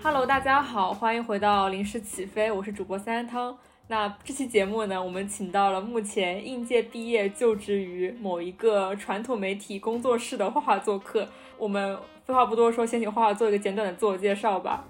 [0.00, 3.58] Hello，大家好，欢迎回到临时起飞，我是主播三汤。
[3.88, 11.28] 那这期节目呢，我们请到了目前应届毕业就职于某一个传统媒体工作室的画画做客。
[11.58, 14.86] 我们废话不多说，先请画画做一个简短的自我介绍吧。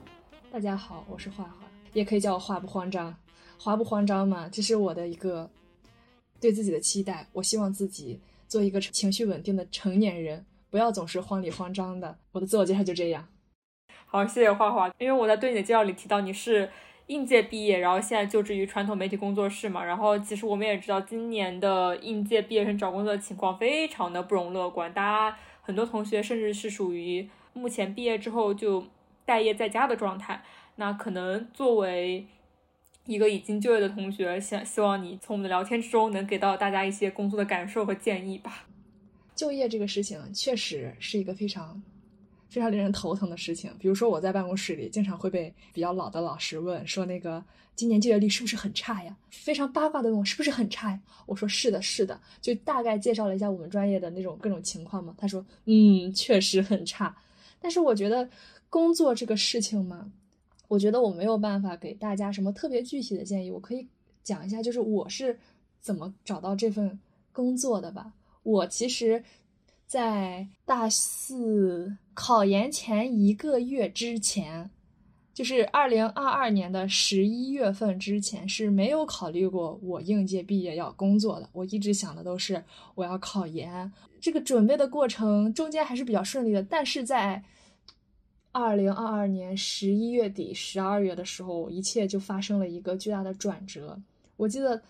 [0.52, 3.16] 大家好，我是画画，也可以叫我画不慌张。
[3.58, 5.48] 画不慌张嘛，这是我的一个
[6.38, 7.26] 对自己的期待。
[7.32, 12.18] 我希望自己做一个情绪稳定的成年人，不要总是慌里慌张的。
[12.32, 13.26] 我的自我介绍就这样。
[14.10, 14.90] 好，谢谢花花。
[14.98, 16.70] 因为我在对你的介绍里提到你是
[17.08, 19.84] 应届毕业，然后现在就职于传统媒体工作室嘛。
[19.84, 28.86] 然后其实我们也知道，今年的应届毕业生找工作的情况非常的不容乐观，大家很多同学甚至是属于目前毕业之后就
[29.26, 30.42] 待业在家的状态。
[30.76, 32.26] 那可能作为
[33.04, 38.64] 一个已经就业的同学，想希望你从我们的聊天之中能给到大家一些工作的感受和建议吧。
[39.34, 41.82] 就业这个事情确实是一个非常。
[42.48, 47.44] 非常令人头疼的事情，比如说我在办公室里经常会被比较老的老师问说：“那个
[47.76, 55.14] 今年就业率是不是很差呀？”非常八卦的问我：“是不是很差呀？”我说：“是的，是的。”就大概介绍了一下我们专业的那种各种情况嘛。
[55.18, 57.14] 他说：“嗯，确实很差。”
[57.60, 58.28] 但是我觉得
[58.70, 60.10] 工作这个事情嘛，
[60.68, 63.50] 我觉得我没有办法给大家什么特别具体的建议。
[63.50, 63.86] 我可以
[64.24, 65.38] 讲一下，就是我是
[65.80, 66.98] 怎么找到这份
[67.32, 68.14] 工作的吧。
[68.42, 69.22] 我其实。
[69.88, 74.70] 在大四考研前一个月之前，
[75.32, 81.48] 就是二零二二年的十一月份之前，是没有考虑过我应届毕业要工作的。
[81.54, 82.62] 我一直想的都是
[82.96, 86.62] 我要考研，这个准备的过程中间还是比较顺利的。
[86.62, 87.42] 但是在
[88.52, 93.98] 二零二二年十一月底、十二月的时候，一切就发生了一个巨大的转折。
[94.36, 94.82] 我记得。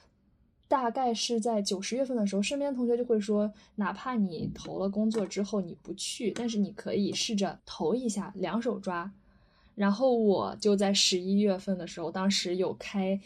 [0.68, 9.10] 大概是在九十月份的时候，身边同学就会说，哪怕你投了工作之后你不去，但是你可以试着投一下，两手抓。
[9.74, 13.18] 然后我就在十一月份的时候，当时有开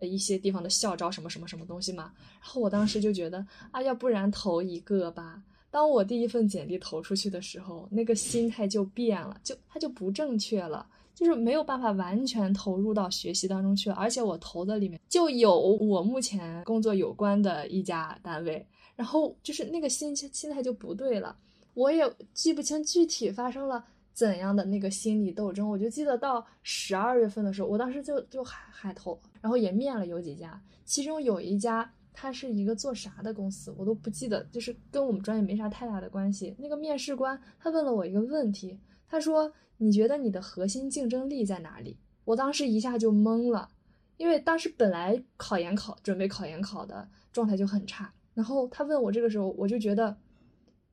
[0.00, 2.12] 一些地方的校招，什么什么什么东西嘛。
[2.40, 5.42] 然后我当时就觉得啊，要不然投一个吧。
[5.70, 10.86] 当我第一份简历投出去的时候，那个心态就变了，就它就不正确了。
[11.14, 18.66] 就是没有办法完全投入到学习当中去，而且我投的里面就有我目前工作有关的一家单位，
[18.96, 21.36] 然后就是那个心心态就不对了。
[21.74, 36.54] 我也记不清具体发生了怎样的那个心理斗争，我就记得到十二月份的时候，我当时就就海海投，然后也面了有几家，其中有一家它是一个做啥的公司，我都不记得，就是跟我们专业没啥太大的关系。
[36.58, 38.76] 那个面试官他问了我一个问题，
[39.08, 39.52] 他说。
[39.78, 41.96] 你觉得你的核心竞争力在哪里？
[42.24, 43.68] 我当时一下就懵了，
[44.16, 48.10] 因为当时本来考研考准备考研考的状态就很差。
[48.32, 50.16] 然后他问我这个时候，我就觉得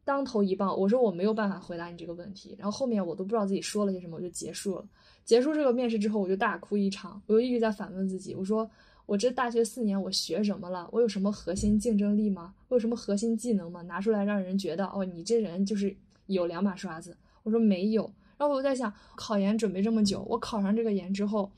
[0.04, 0.78] 当头一棒。
[0.78, 2.56] 我说我没有办法回答你这个问题。
[2.60, 4.86] 然后后面我都不知道自己说了些什么，我就结束了。
[5.24, 7.22] 结束这个面试之后，我就大哭一场。
[7.28, 8.70] 我就一直在反问自己，我说
[9.06, 10.90] 我这大学四年我学什么了？
[10.92, 12.54] 我有什么核心竞争力吗？
[12.68, 13.82] 我有什么核心技能吗？
[13.84, 17.16] 拿出来让人觉得哦，你这人就是有两把刷子。
[17.44, 18.12] 我说没有。
[18.42, 21.52] 然后我在想，考研准备这么久，我考上这个研之后，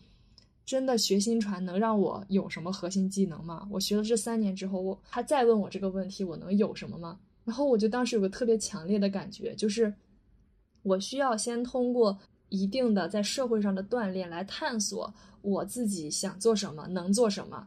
[0.66, 3.66] 真的学新传能让我有什么核心技能吗？
[3.72, 7.18] 我学了这三年之后，我他再问我这个问题，我能有什么吗？
[7.46, 9.94] 然后我就当时有个特别强烈的感觉，就是
[10.82, 17.66] 我需要先通过一定的在社会上的锻炼来探索我自己想做什么，能做什么，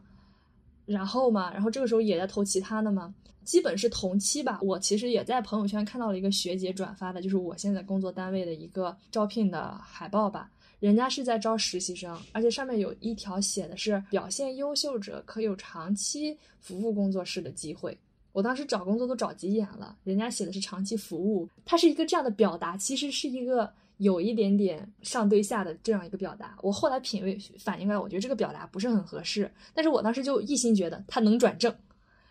[0.87, 3.13] 然后嘛，然后这个时候也在投其他的嘛。
[3.43, 10.49] 基本是同期吧，我其实也在朋友圈看到了一个学姐转发的，就是我现在工作单位的一个招聘的海报吧。
[10.79, 17.97] 人家是在招实习生，而且上面有一条写的是表现优秀者可有长期服务工作室的机会。
[18.33, 26.57] 我当时找工作都找急眼了，人家写的是长期服务，它是一个这样的表达，其实是一个有一点点上对下的这样一个表达。
[26.61, 31.73] 我后来品味反应过来，我觉得这个表达不是很合适，但是我当时就一心觉得他能转正。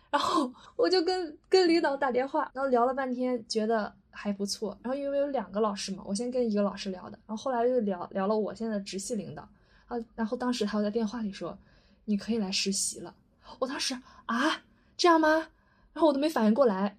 [0.09, 4.77] 然后我就跟跟领导打电话，然后聊了半天，觉得还不错。
[4.81, 9.47] 然后因为有两个老师嘛，我先跟一个老师聊的，然后后来又聊聊了我现在直系领导
[9.87, 9.97] 啊。
[10.15, 11.57] 然后当时他又在电话里说
[12.05, 13.13] ：“你可以来实习了。”
[13.59, 13.93] 我当时
[14.27, 14.61] 啊，
[14.95, 15.47] 这样吗？
[15.93, 16.97] 然后我都没反应过来。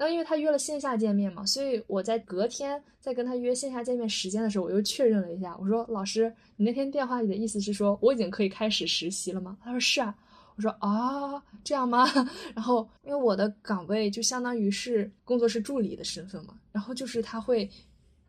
[0.00, 10.16] 然后因为他约了线下见面嘛，所以我在隔天在跟他约线下见面时间的时候，我又确认了一下，我说：“老师，你那天电话里的意思是说我已经可以开始实习了吗？”他说：“是啊。”
[10.56, 12.06] 我说啊，这样吗？
[12.56, 17.68] 然后因为我的岗位就相当于是工作室助理的身份嘛，然后就是他会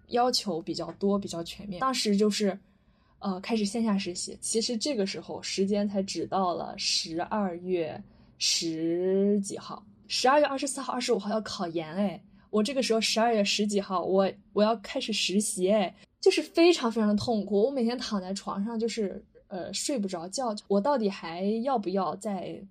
[0.09, 1.79] 要求比较多，比较全面。
[1.79, 2.57] 当时就是，
[3.19, 4.38] 呃，开始线下实习。
[4.41, 8.01] 其实这个时候时间才只到了十二月
[8.38, 15.95] 十几号，十二月二十四号、二十五号要考研哎，我这个时候十二月十几号，我我要开始实习哎。
[16.19, 17.63] 就是非常非常的痛苦。
[17.63, 22.61] 我每天躺在床上就是呃睡不着觉，我到底还要不要在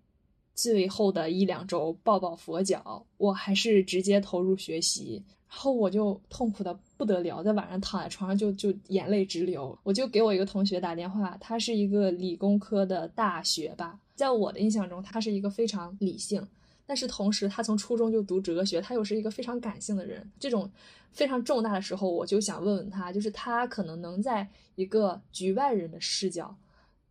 [0.54, 3.06] 最后的一两周抱抱佛脚？
[3.16, 5.25] 我还是直接投入学习？
[5.48, 9.76] 然后我就痛苦的不得了，在晚上躺在床上就就眼泪直流。
[9.82, 16.46] 我就给我一个同学打电话，他是一个理工科的大学霸，在我的印象中，他是一个非常理性。
[16.90, 20.28] 但是同时，他从初中就读哲学，他又是一个非常感性的人。
[20.40, 20.69] 这种
[21.12, 24.44] 非常重大的时候，我就想问问他，就是他可能能在
[24.75, 26.52] 一个局外人的视角，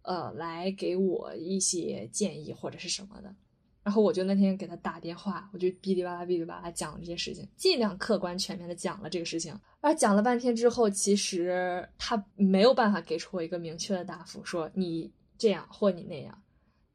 [0.02, 3.34] 呃，来给我一些建议或者是什么的。
[3.82, 9.58] 然后我就那天给他打电话，我就哔哩吧啦哔哩吧啦讲了这些事情，尽量客观全面的讲了这个事情。
[9.80, 16.38] 而讲了半天之后，其实他没有办法给出我一个明确的答复，说你这样或你那样。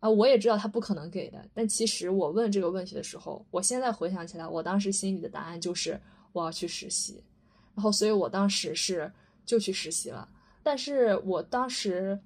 [0.05, 5.99] 啊，我也知道他不可能给的，但其实我问这个问题的时候，我现在回想起来，我当时心里的答案就是
[6.33, 7.25] 我要去实习，
[7.75, 9.11] 然后所以我当时是
[9.47, 10.29] 就去实习了，
[10.63, 12.21] 但是我当时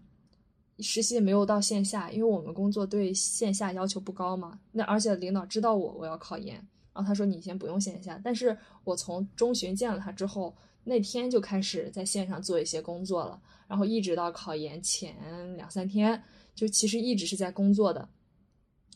[0.81, 6.57] 实习没有到线下，因为我们工作对线下要求不高嘛，那而且领导知道我我要考研，
[6.93, 10.53] 然后他说你先不用线下，但是我从中旬见了他之后，
[10.83, 15.15] 那天就开始在线上做一些工作了，然后一直到考研前
[15.59, 16.23] 两三天。
[16.55, 18.09] 就其实一直是在工作的，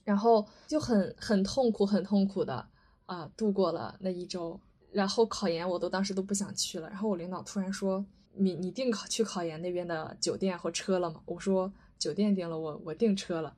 [0.03, 2.67] 然后就很很痛苦，很痛苦的
[3.07, 4.59] 啊度过了那一周。
[4.91, 6.89] 然后考研我都当时都不想去了。
[6.89, 8.05] 然后我领导突然说
[8.35, 13.55] ：“你你订考去考研那边的酒店和车了吗？”我说：“酒店订了，我我订车了。”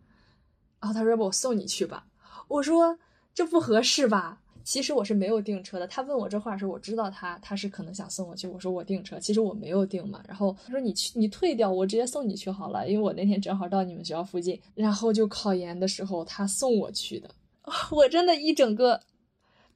[0.80, 2.06] 然后他说：“不我送你去吧。”
[2.48, 2.98] 我说
[3.32, 5.86] ：“这不合适吧？”其实我是没有订车的。
[5.86, 8.48] 他问我这话的时候，我知道他他是可能想送我去。
[8.48, 10.22] 我说我订车，其实我没有订嘛。
[10.26, 14.58] 然后他说你去你退掉，我直接送你去好了，因为我那天正好到你们学校附近。
[14.74, 17.30] 然后就考研的时候他送我去的，
[17.92, 18.98] 我真的一整个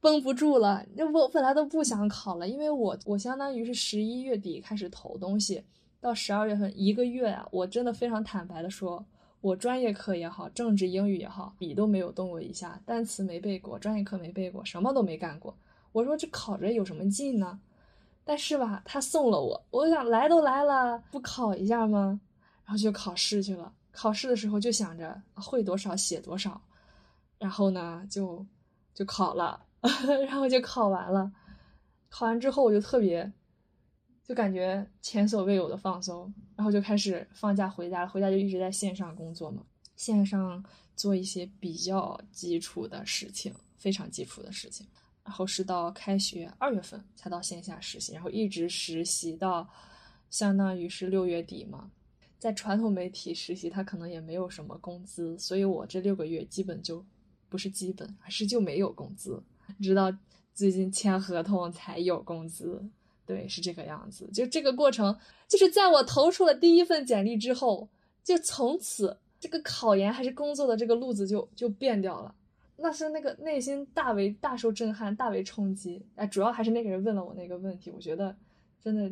[0.00, 0.84] 绷不住了。
[0.96, 5.62] 那我本来都不想考了，因为我我相当于是十一月底开始投东西，
[6.00, 9.04] 到十二月份一个月啊，我真的非常坦白的说。
[9.40, 15.56] 我专业课也好，政治英语也好，笔都没有动过一下，单词没背过，专业课没背过，什么都没干过。
[15.92, 17.60] 我说这考着有什么劲呢？
[18.24, 22.20] 但是吧，他送了我，我想来都来了，不考一下吗？
[22.64, 23.72] 然后就考试去了。
[23.92, 26.60] 考试的时候就想着会多少写多少，
[27.38, 28.44] 然后呢就
[28.92, 29.64] 就考了，
[30.26, 31.32] 然后就考完了。
[32.10, 33.32] 考完之后我就特别。
[34.28, 38.08] 就感觉前所未有的放松，然后就开始放假回家了。
[38.08, 39.64] 回家就一直在线上工作嘛，
[39.96, 40.62] 线上
[40.94, 44.86] 做一些比较基础的事情，非常基础的事情。
[45.24, 49.66] 然后是到开学二月份才到线下实习，然后一直实习到
[50.28, 51.90] 相当于是六月底嘛。
[52.38, 57.02] 在传统媒体实习，他可能也没有什么工资，所以我这六个月基本就
[57.48, 59.42] 不是基本，而是就没有工资，
[59.80, 60.12] 直到
[60.52, 62.86] 最近签合同才有工资。
[63.28, 64.26] 对，是这个样子。
[64.32, 65.14] 就这个过程，
[65.46, 67.86] 就是在我投出了第一份简历之后，
[68.24, 72.34] 就从此这个考研还是工作的这个路子就就变掉了。
[72.78, 76.00] 那是那个内心大为大受震撼，大为冲击。
[76.16, 78.34] 哎，主要还是那个人问了我那个问题，我觉得
[78.82, 79.10] 真的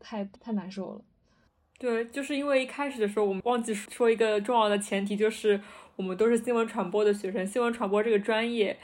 [0.00, 1.00] 太太难受了。
[1.78, 5.60] 对，就是因为一开始的时候，我们忘记说一个重要的前提，就是
[5.94, 8.76] 我们都是新闻传播的学生，新闻传播这个专业。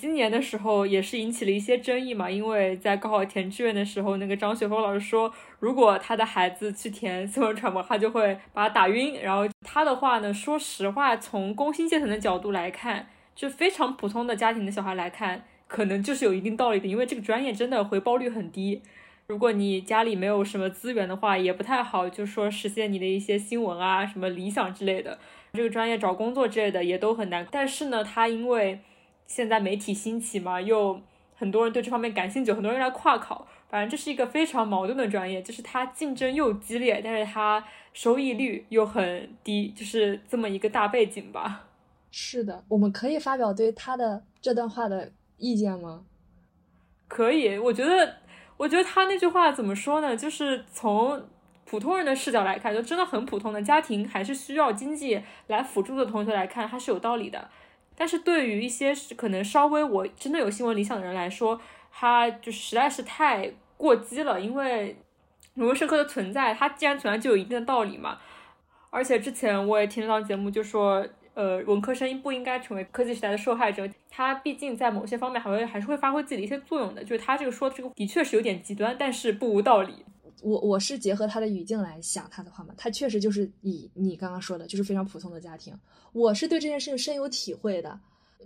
[0.00, 9.20] 今年的时候也是引起了一些争议嘛，因为在高考填志愿的时候，那个张雪峰老师说，如果他的孩子去填新闻传播，他就会把他打晕。
[9.20, 18.80] 然后他的话呢，说实话，从工薪阶层的角度来看，就非常普通的家庭的小孩来看，可能就是有一定道理的，因为这个专业真的回报率很低。
[19.26, 25.18] 如果你家里没有什么资源的话，也不太好，就说实现你的一些新闻啊、什么理想之类的。
[25.52, 27.46] 这个专业找工作之类的也都很难。
[27.50, 28.80] 但是呢，他因为
[29.30, 31.00] 现在媒体兴起嘛，又
[31.36, 33.46] 很多人对这方面感兴趣，很多人来跨考。
[33.68, 41.68] 反正这是一个非常矛盾的专业，就是它竞争又激烈，但是它收益率又很低，就是这么一个大背景吧。
[42.10, 46.02] 是的，我们可以发表对他的这段话的意见吗？
[47.06, 48.16] 可以，我觉得，
[48.56, 50.16] 我觉得他那句话怎么说呢？
[50.16, 51.22] 就是从
[51.64, 57.48] 普通人的视角来看，就真的很普通的家庭，还是需要经济来辅助的同学来看，他是有道理的。
[58.00, 61.60] 但是对于一些可能稍微我真的有新闻理想的人来说，
[61.92, 64.40] 他就实在是太过激了。
[64.40, 64.96] 因为
[65.52, 68.16] 人文社科的存在，它既然存在就有一定的道理嘛。
[68.88, 73.86] 而且之前我也听到节目就说，呃，文科生不应该成为科技时代的受害者。
[74.08, 77.04] 他毕竟在某些方面还会还是会发挥自己的一些作用的。
[77.04, 80.06] 就是他这个说的这个的确是有点极端，但是不无道理。
[80.42, 85.74] 我我是结合他的语境来想他的话嘛，他确实就是以你刚刚说的，就是非常普通的家庭。
[86.12, 87.98] 我是对这件事情深有体会的，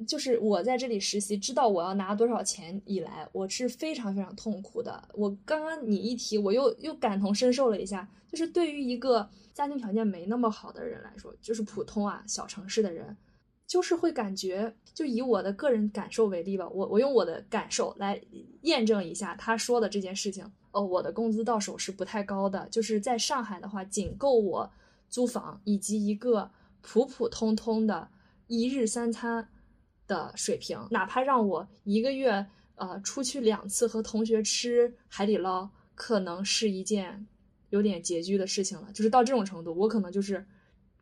[0.07, 5.03] 就是我在这里实习，知道我要拿多少钱以来，我是非常非常痛苦的。
[5.15, 8.09] 我刚刚你一提，我又又感同身受了一下。
[8.31, 13.17] 就是对于一个家庭条件没那么好的人来说，就是普通啊小城市的人，
[13.67, 18.21] 就是会感觉，就以我的个人感受为例吧，我我用我的感受来
[18.63, 20.51] 验证一下他说的这件事情。
[20.73, 24.73] 哦，我的工资到手是不太高的，就是在上海的话，仅够我
[25.09, 28.09] 租房以及一个普普通通的
[28.47, 29.49] 一日三餐。
[30.07, 37.27] 的水平，哪怕让我一个月呃出去两次和同学吃海底捞，可能是一件
[37.71, 38.93] 有点拮据的事情了。
[38.93, 40.47] 就是到这种程度，我可能就是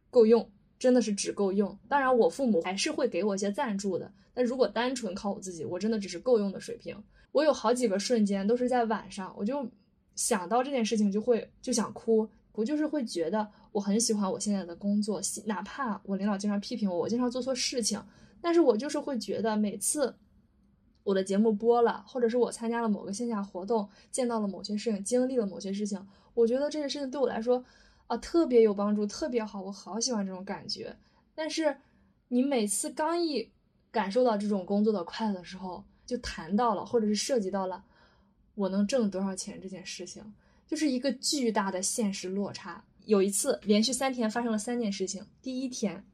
[0.08, 0.48] 够用，
[0.82, 1.78] 真的是只够用。
[1.88, 4.10] 当然，我父母还是会给我一些赞助的。
[4.34, 7.00] 但如果单纯靠我自己，我真的只是够用的水平。
[7.30, 9.64] 我有好几个瞬间都是在晚上，我就
[10.16, 18.02] 想到这件事情就会就想哭，我就是会觉得我很喜欢我现在的工作，哪怕我领导经常批评我，我经常做错事情。
[18.40, 20.12] 但是我就是会觉得，每次
[21.04, 27.64] 我的节目播了，或者是我参加了某个线下活动，见到了某些事情，经历了某些事情，我觉得这件事情对我来说
[28.12, 30.94] 啊特别有帮助，特别好，我好喜欢这种感觉。
[31.34, 31.74] 但是
[32.28, 33.50] 你每次刚一
[33.90, 37.82] 感受到这种工作的快乐的时候，就谈到了，或者是涉及到了
[38.54, 40.22] 我能挣多少钱这件事情，
[40.66, 42.84] 就是一个巨大的现实落差。
[43.06, 46.04] 有一次连续三天发生了三件事情，第一天。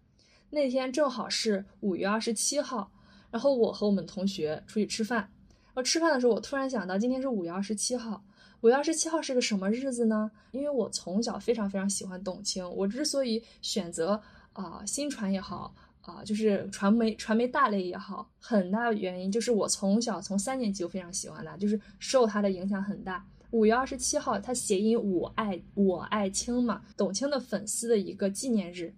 [0.50, 2.92] 那天正好是五月二十七号，
[3.32, 8.22] 然后我和我们同学出去吃饭，然后吃饭的时候，我突然想到今天是五月二十七号。
[8.60, 10.30] 五月二十七号是个什么日子呢？
[10.50, 14.20] 因为我从小非常非常喜欢董卿，我之所以选择
[14.52, 23.24] 啊新传也好啊，就是传媒传媒大类也好，很大原因就是我从小从三年级就非常喜欢他，就是受他的影响很大。
[23.50, 28.92] 五月二十七号，他谐音我爱我爱卿嘛，董卿的粉丝的一个纪念日。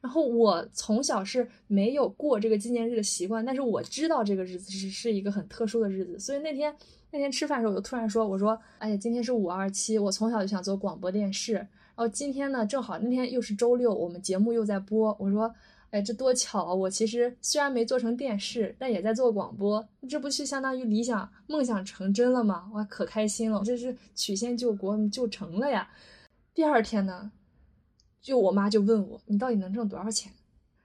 [0.00, 6.74] 然后我从小是没有过这个纪念日的习惯，但是我知道这个日子是是一个很特殊的日子，所以那天
[7.12, 15.52] 那天吃饭的时候，我就突然说，我说，哎呀，今天是五二七，我从小就想做广播电视，然后今天呢，正好那天又是周六，我们节目又在播，我说，
[15.90, 16.72] 哎，这多巧啊！
[16.72, 22.70] 我其实虽然没做成电视，但也在做广播，这不是相当于理想梦想成真了吗？
[22.72, 25.88] 我可开心了，这是曲线救国就成了呀！
[26.54, 27.32] 第二天呢？
[28.22, 30.30] 就我妈就问我，你到底能挣多少钱？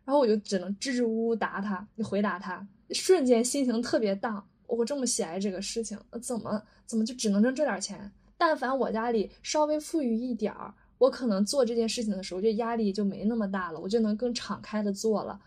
[0.05, 4.47] 然后我就只能支支吾吾答她，你回答她，瞬间心情特别荡。
[4.67, 8.11] 我这么喜爱这个事情，怎么怎么就只能挣这点钱？
[8.37, 15.39] 但凡我家里稍微富裕一点儿，我可能做这件事情的时候，就压力就没那么大了，我就能更敞开的做了。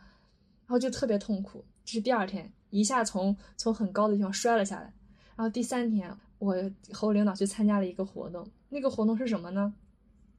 [0.67, 1.65] 然后就特别痛苦。
[1.85, 4.93] 这是第二天，一下从从很高的地方摔了下来。
[5.37, 6.55] 然后第三天，我
[6.93, 9.73] 和我领导去参加了一个活动，那个活动是什么呢？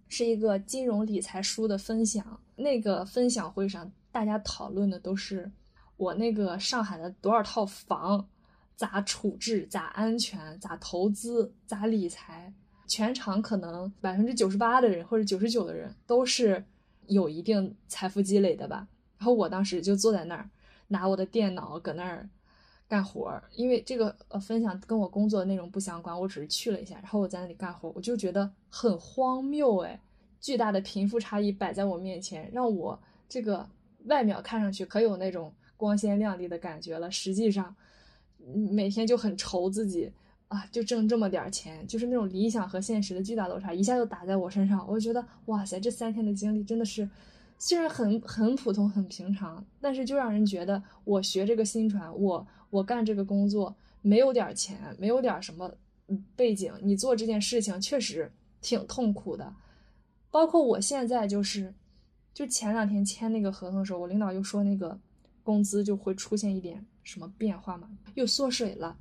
[0.07, 5.51] 是一个金融理财书的分享，那个分享会上，大家讨论的都是
[5.97, 8.27] 我那个上海的多少套房，
[8.79, 12.53] 咋处置，咋安全，咋投资，咋理财。
[12.87, 16.63] 全场可能百分之九十八的人或者九十九的人都是
[17.07, 18.87] 有一定财富积累的吧。
[19.17, 20.49] 然后我当时就坐在那儿，
[20.87, 22.29] 拿我的电脑搁那儿。
[22.87, 29.99] 干活，因为这个呃分享跟我工作内容不相关，我只是去了一下，然后我在那里干活，我就觉得很荒谬哎，
[30.39, 33.69] 巨大的贫富差异摆在我面前，让我这个
[34.05, 37.75] 外表看上去可有那种光鲜亮丽的感觉了，实际上
[38.69, 40.11] 每天就很愁自己
[40.47, 47.09] 啊，就挣这么点钱，就是那种理想和现实的巨大落差一下就打在我身上，我就觉得哇塞，这三天的经历真的是。
[47.61, 55.69] 虽然很很普通很平常，但是就让人觉得我学这个新传，我我干这个工作没有点钱，没有点什么
[56.37, 58.31] 背景，你做这件事情确实
[58.61, 59.53] 挺痛苦的。
[60.31, 61.73] 包括我现在就是，
[62.33, 64.97] 就前两天签那个合同的时候，我领导又说那个
[65.43, 68.97] 工资就会出现一点什么变化嘛，又缩水了。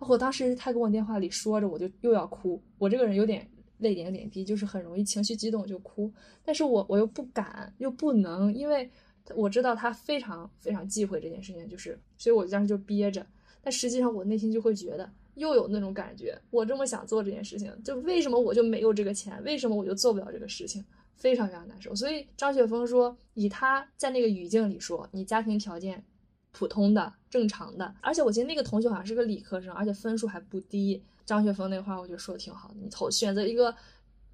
[0.00, 2.62] 我当时他跟我电话里说着，我就又要哭。
[2.78, 3.48] 我这个人有点。
[3.78, 6.08] 泪点有点低，就是很容易情绪激动就哭，
[6.44, 8.88] 但是我我又不敢又不能，因为
[9.34, 13.26] 我知道他非常非常忌讳这件事情，就是所以我当时就憋着。
[13.60, 19.42] 但实际上我内心就会觉得又有那种感觉，我这么想做这件事情，就为什么我就没有这个钱？
[19.42, 20.84] 为什么我就做不了这个事情？
[21.16, 21.92] 非常非常难受。
[21.92, 26.04] 所以张雪峰说，以他在那个语境里说，你家庭条件
[26.52, 31.02] 普通的、正常的，而且我记得那个同学好像是个理科生，而且分数还不低。
[31.24, 33.74] 张雪峰那话我觉得说的挺好的，你投选择一个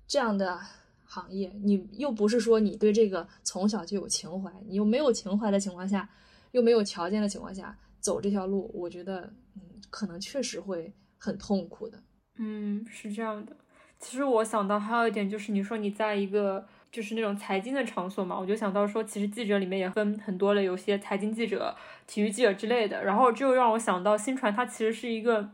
[0.07, 0.59] 这样的
[1.05, 6.09] 行业，你又不是说你对这个从小就有情怀，你又没有情怀的情况下，
[6.53, 9.61] 又没有条件的情况下走这条路，我觉得嗯，
[9.91, 12.03] 可能确实会很痛苦的。
[12.37, 13.57] 嗯，是这样的。
[14.01, 21.77] 其实我想到还有一点就是，你说你在一个就是那种财经的场所嘛，我就想到说，其实记者里面也分很多的，有些财经记者、
[22.07, 23.05] 体育记者之类的。
[23.05, 25.51] 然后就让我想到新传，它其实是一个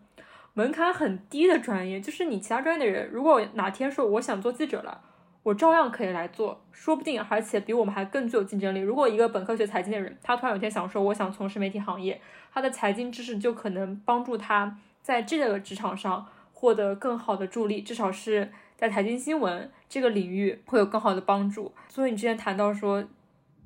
[0.53, 5.01] 门槛很低的专业，就是你其他专业的人，如果哪天说我想做记者了，
[5.43, 8.79] 我照样可以来做，说不定而且比我们还更具有竞争力。
[8.79, 12.21] 如果一个本科学财经的人，他突然有天想说我想从事媒体行业，
[12.53, 18.53] 他的财经知识就可能帮助他在这个职场上获得更好的助力，至少是。
[18.77, 23.05] 在财经新闻这个领域会有更好的帮助，所以你之前谈到说，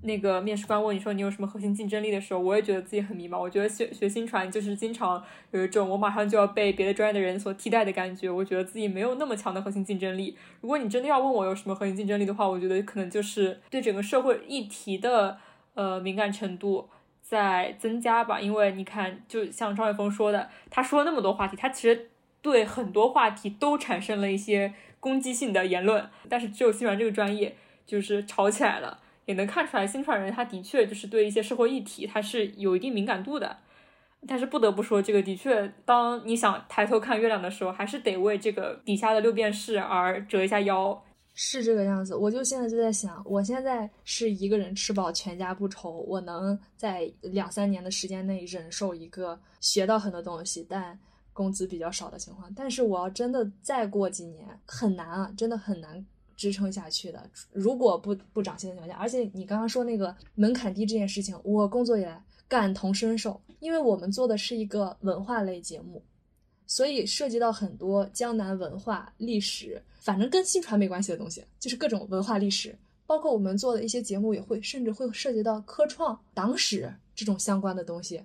[0.02, 3.40] 那个面试官问你说你有什么核心竞争力的时候，我也觉得自己很迷茫。
[3.40, 10.36] 我觉得学学新传就是经常有一种我马上就要被别的专业的人所替代的感觉，我觉得自己没有那么强的核心竞争力。
[10.60, 15.38] 如果你真的要问我有什么核心竞争力的话，我觉得可能就是对整个社会议题的
[15.72, 16.90] 呃敏感程度
[17.22, 18.38] 在增加吧。
[18.38, 22.10] 因为你看，就像张伟峰说的，他说了那么多话题，他其实
[22.42, 24.74] 对很多话题都产生了一些。
[25.00, 33.58] 攻击性的言论，但是只有新传这个专业就是吵起来了，也能看出来新传人他的确就是对一些社会议题他是有一定敏感度的。
[34.26, 41.04] 但是不得不说，这个的确，当你想抬头看月亮的时候，还是得为这个底下的六便士而折一下腰。
[41.34, 50.98] 是这个样子，我就现在就在想，我现在是一个人吃饱全家不愁，我能在两三年的时间内忍受一个学到很多东西，但。
[51.38, 56.04] 工资比较少的情况，但是我要真的再过几年很难啊，真的很难
[56.36, 57.30] 支撑下去的。
[57.52, 66.02] 如果不不涨薪的情况下，而且你刚刚说那个门槛低这件事情，我工作以来感同身受，因为我们做的是一个文化类节目，
[66.66, 72.76] 所以涉及到很多江南文化历史，反正跟新传没关系的东西，就是各种文化历史，
[73.06, 78.20] 包括我们做的一些节目也会，甚至会涉及到科创、党史这种相关的东西，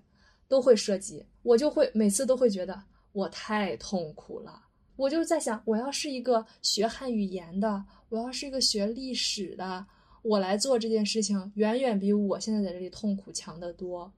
[0.48, 1.24] 都会涉及。
[1.44, 2.82] 我就会每次都会觉得。
[3.14, 4.62] 我太痛苦了，
[4.96, 9.86] 我就在想，我要是一个学汉语言的，我要是一个学历史的，
[10.24, 14.12] 我来做这件事情，远远比我现在在这里痛苦强得多，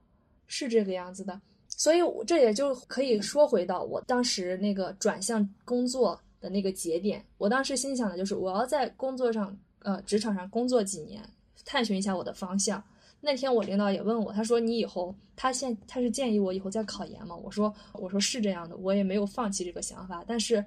[0.46, 1.40] 是这个样子的。
[1.68, 11.22] 所以这也就可以说回到我当时那个转向工作的那个节点，我当时心想的就是，我要在工作上，呃，职场上工作几年，
[11.66, 12.82] 探寻一下我的方向。
[13.26, 17.34] 那天我领导也问我，他说你以后他现他是建议我以后再考研吗？
[17.34, 20.64] 我说我说是这样的，我也没有放弃这个想法，但是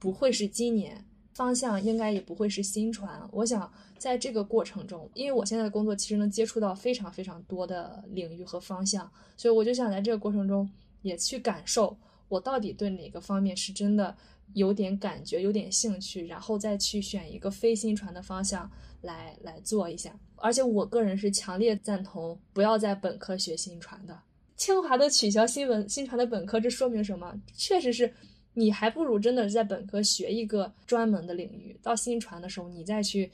[0.00, 3.08] 不会是今年，方向应该也不会是新传。
[3.30, 10.68] 我想在这个过程中，因为我现在的工作其实能接触到非常非常多的领域和方向，所以我就想在这个过程中
[11.02, 11.96] 也去感受
[12.28, 14.16] 我到底对哪个方面是真的
[14.54, 18.68] 有点感觉、有点兴趣，然后再去选一个非新传的方向
[19.02, 20.14] 来来做一下。
[20.36, 24.18] 而且我个人是强烈赞同不要在本科学新传的。
[24.56, 27.34] 清华都取消新闻新传的本科，这说明什么？
[27.54, 28.12] 确实是，
[28.52, 33.30] 你还不如真的在本科学一个专门的领域，到新传的时候你再去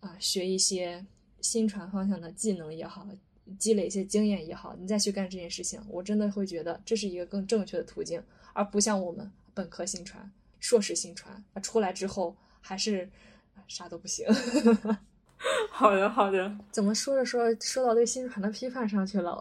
[0.00, 1.04] 啊学一些
[1.42, 3.06] 新传方向的技能也好，
[3.58, 8.22] 积累一些经验也好，你再去干这件事情，我真的会觉得这是一个更正确的途径，
[8.54, 10.30] 而不像我们本科新传、
[10.60, 13.10] 硕士新传出来之后还是
[13.68, 14.26] 啥都不行。
[15.70, 16.52] 好的，好的。
[16.70, 19.40] 怎么说着说说到对新传的批判上去了？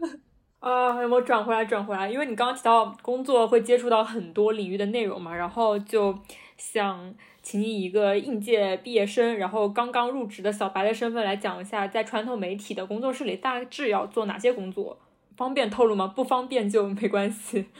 [0.60, 1.64] 啊，有没有转回来？
[1.64, 2.10] 转回来？
[2.10, 6.18] 因为你刚刚提到工作会接触到很多领域的内容嘛，然后就
[6.58, 14.98] 想请你以一个应届毕业生，然后刚刚入职的小白的身份来讲一下，在传统媒体的工作室里大致要做哪些工作？
[15.36, 16.06] 方便透露吗？
[16.06, 17.70] 不方便就没关系。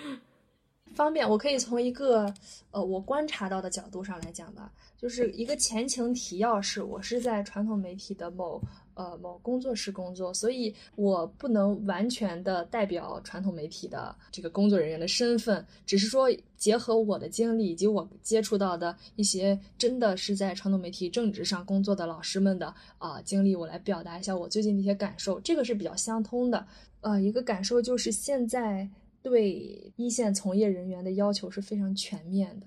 [0.94, 2.33] 方便，我可以从一个
[2.70, 4.72] 呃我观察到的角度上来讲吧。
[4.96, 8.61] 就是一个前情提要是，我是在传统媒体的某
[8.92, 26.66] 呃某工作室工作，所以我不能完全的代表传统媒体的这个工作人员的身份，只是说结合我的经历以及我接触到的一些真的是在传统媒体政治上工作的老师们的啊经历，我来表达一下我最近的一些感受，这个是比较相通的。
[27.00, 28.87] 呃，一个感受就是现在
[29.23, 32.67] 对一线从业人员的要求是非常全面的。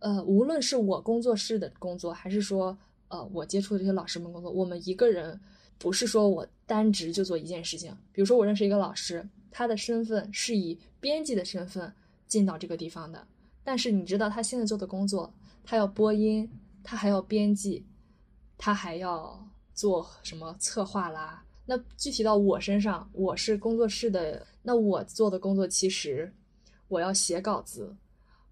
[0.00, 2.76] 呃，无论是我工作室的工作，还是说，
[3.08, 5.40] 呃，我接触的这些老师们工作，我们一个人
[5.78, 7.96] 不是说我单职就做一件事情。
[8.12, 11.90] 比如说，我认识一个老师，他的身份是以编辑的身份
[12.26, 13.26] 进到这个地方的，
[13.62, 15.32] 但是你知道他现在做的工作，
[15.64, 16.50] 他要播音，
[16.82, 17.86] 他还要编辑，
[18.58, 21.44] 他还要做什么策划啦。
[21.66, 26.32] 那具体到我身上，我是工作室的，那我做的工作其实
[26.88, 27.94] 我要写稿子，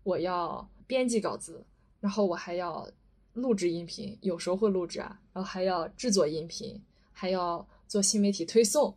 [0.02, 0.68] 我要。
[0.84, 1.64] 编辑稿子，
[2.00, 2.86] 然后我还要
[3.32, 6.78] 录制音频，有时候会录制啊，然后还要制作音频，
[7.12, 8.94] 还要做新媒体推送，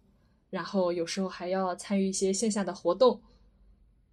[0.49, 3.21] 然后有时候还要参与一些线下的活动。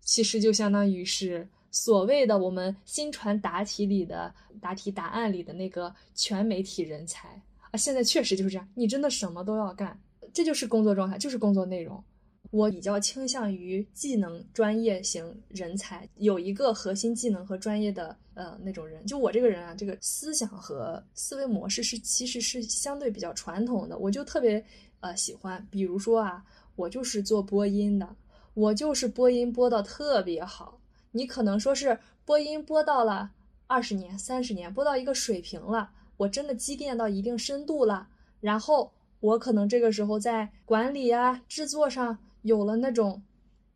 [0.01, 9.99] 其实就相当于是所谓的我们新传答题里的答题答案里的那个全媒体人才啊，现在确实就是这样，你真的什么都要干，
[10.33, 12.03] 这就是工作状态，就是工作内容。
[12.51, 19.07] 我比较倾向于技能专业型人才，有一个核心技能和专业的呃那种人。
[19.07, 24.63] 就我这个人啊，这个思想和思维模式是其实是相对比较传统的，我就特别
[25.01, 26.45] 呃喜欢，比如说啊，
[26.77, 28.17] 我就是做播音的，
[28.53, 30.79] 我就是播音播到特别好。
[31.13, 33.31] 你可能说是播音播到了
[33.67, 35.91] 二十年、三十年，播到一个水平了，
[36.23, 38.09] 我真的积淀到一定深度了，
[38.41, 43.23] 然后我可能这个时候在管理啊、制作上有了那种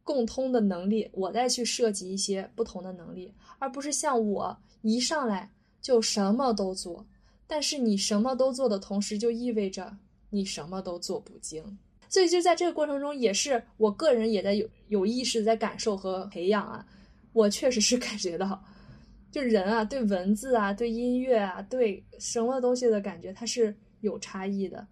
[0.05, 7.05] 共通的能力，我再去设计一些不同的能力，而不是像我一上来就什么都做。
[7.49, 9.97] 但是你什么都做的同时，就意味着
[10.31, 11.79] 你什么都做不精。
[12.09, 16.87] 所以就在这个过程中，也是我个人也在有有意识在感受和培养啊。
[17.33, 18.65] 我确实是感觉到，
[19.37, 24.89] 就人啊，对文字啊，对音乐啊，对什么东西的感觉，它是有差异的。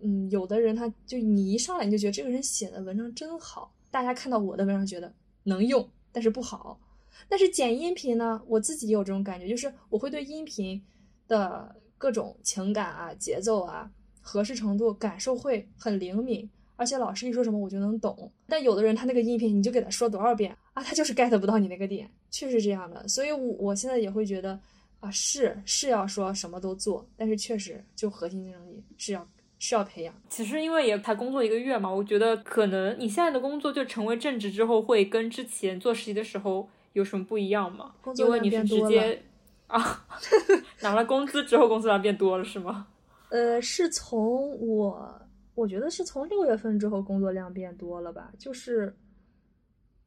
[0.00, 6.80] 嗯，有的人他就你一上来你就觉得这个人写的文章真好，大家看到我的文章觉得能用，但是不好。
[7.28, 10.82] 但是剪音频呢，我自己也有这种感觉，就是我会对音频
[11.28, 13.88] 的各种情感啊、节奏啊、
[14.20, 16.50] 合适程度感受会很灵敏。
[16.74, 23.08] 而且老师一说什么我就能懂，但有的人他那个音频你就给他说多少遍啊，他就是 get 不到你那个点，确实这样的。
[23.08, 24.60] 所以，我我现在也会觉得
[25.00, 29.26] 啊，是是要说什么都做，但是确实就核心竞争力是要
[29.58, 30.14] 是要培养。
[30.28, 37.94] 其实因为也才工作一个月嘛，我觉得可能你现在的工作就成为正职之后，会跟之前做实习的时候有什么不一样吗？
[38.18, 39.22] 因为你是直接
[39.68, 40.06] 啊
[40.82, 42.88] 拿了工资之后，工作量变多了是吗？
[43.30, 45.22] 呃，是从我。
[45.56, 48.94] 我觉得是从六月份之后工作量变多了吧，就是，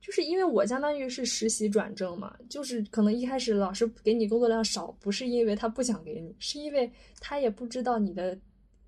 [0.01, 8.37] 就是因为我相当于是实习转正嘛，就是可能一开始老师给你工作量少，不是因为他不想给你，是因为他也不知道你的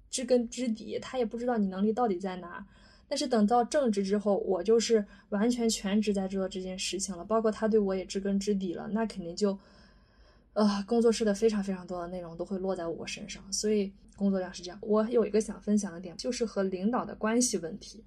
[0.10, 2.66] 知根知底，他也不知道你能力到底在哪。
[3.08, 9.58] 但是等到正职之后，我就是完全全职在做这件事情了，包括他对我也知根知底了，那肯定就，
[10.54, 13.92] 呃，工作室的非常非常多的内容都会落在我身上，所以。
[14.18, 18.04] 工作量是这样，我有一个想分享的点，就是和领导的关系问题。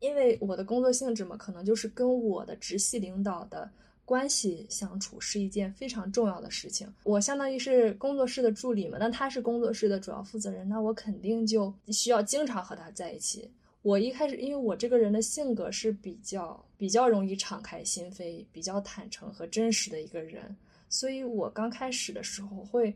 [0.00, 3.70] 因为我的工作性质嘛，可能就是跟我的直系领导的
[4.04, 6.92] 关系相处是一件非常重要的事情。
[7.04, 13.48] 我相当于是工作室的助理嘛，那他是工作室的主要负责人，那我肯定就需要经常和他在一起。
[13.82, 20.54] 我一开始，因为我这个人的性格是比较比较容易敞开心扉、比较坦诚和真实的一个人，
[20.88, 22.94] 所以我刚开始的时候会，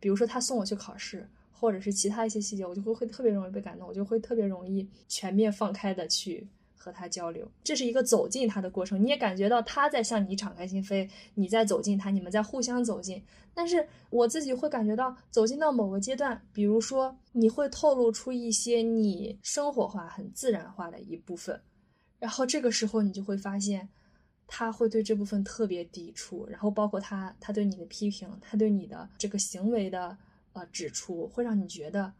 [0.00, 1.28] 比如说他送我去考试。
[1.58, 7.50] 或者是其他一些细节，我就会会特别容易被感动，我就会特别容易全面放开的去和他交流。
[7.64, 13.22] 这是一个走进他的过程，你也感觉到他在向你敞开心扉，你在走进他，你们在互相走进。
[13.54, 21.58] 但是我自己会感觉到，走进到某个阶段，比如说你会透露出一些你生活化、很自然化的一部分，
[22.18, 23.88] 然后这个时候你就会发现，
[24.46, 30.18] 他会对这部分特别抵触，然后包括他他对你的批评，他对你的这个行为的。
[30.56, 32.10] 呃，指出会让你觉得，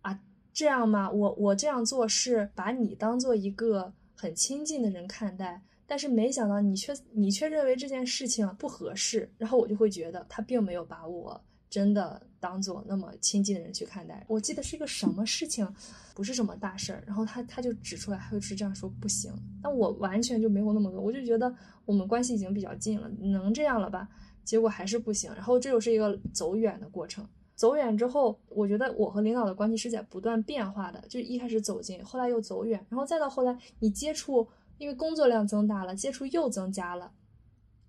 [0.00, 0.18] 啊，
[0.50, 1.10] 这样吗？
[1.10, 14.24] 我我这样做是把你当做一个很亲近的人看待，但是没想到你却你却认为这件事情不合适，然后我就会觉得他并没有把我真的当做那么亲近的人去看待。
[14.26, 15.68] 我记得是一个什么事情，
[16.14, 19.30] 不是什么大事儿，然后他他就指出来，他就是这样说不行，
[19.62, 24.08] 但我完全就没有那么多，我就觉得我们关系已经比较近了，能这样了吧？
[24.44, 27.28] 结果还是不行，然后这又是一个走远的过程。
[27.62, 31.00] 走远之后，我觉得我和领导的关系是在不断变化的。
[31.08, 34.48] 就一开始走近，后来又走远，然后再到后来，你接触，
[34.78, 37.12] 因为工作量增大了，接触又增加了。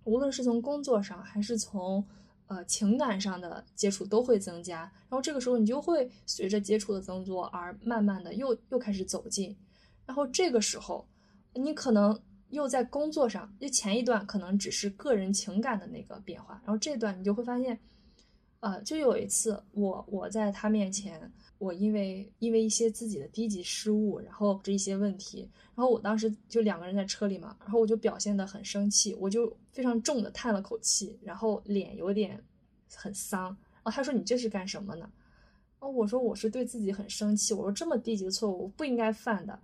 [0.04, 2.06] 无论是从工作上，还是从
[2.46, 4.82] 呃情感上的接触都会增加。
[5.10, 9.58] 然后这个时候，你就会随着接触的增多而慢慢的又又开始走近。
[10.06, 11.04] 然后这个时候，
[11.56, 17.80] 你可能又在工作上，就前一段可能只是个人情感的那个变化，然后这段你就会发现。
[18.64, 25.42] 呃，就有一次，我我在他面前，我因为因为一些自己的低级失误，然后这一些问题，
[25.76, 32.42] 然后我当时就两个人在车里嘛，然后我就表现得很生气，我就非常重的叹了口气，然后脸有点
[32.96, 33.48] 很丧。
[33.48, 35.12] 然后他说：“你这是干什么呢？”
[35.80, 39.60] 哦，我说：“我是对自己很生气，我说这么低级的错误我不应该犯的。”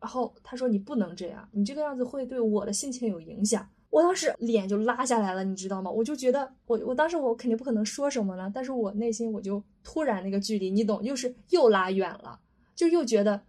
[0.00, 5.90] 然后他说：“你不能这样，你这个样子会对我的心情有影响。”我当时脸就拉下来了，你知道吗？
[5.90, 12.38] 我就觉得我我当时我肯定不可能说什么了，但是我内心我就突然那个距离，你懂，又是又拉远了，
[12.74, 13.40] 就又觉得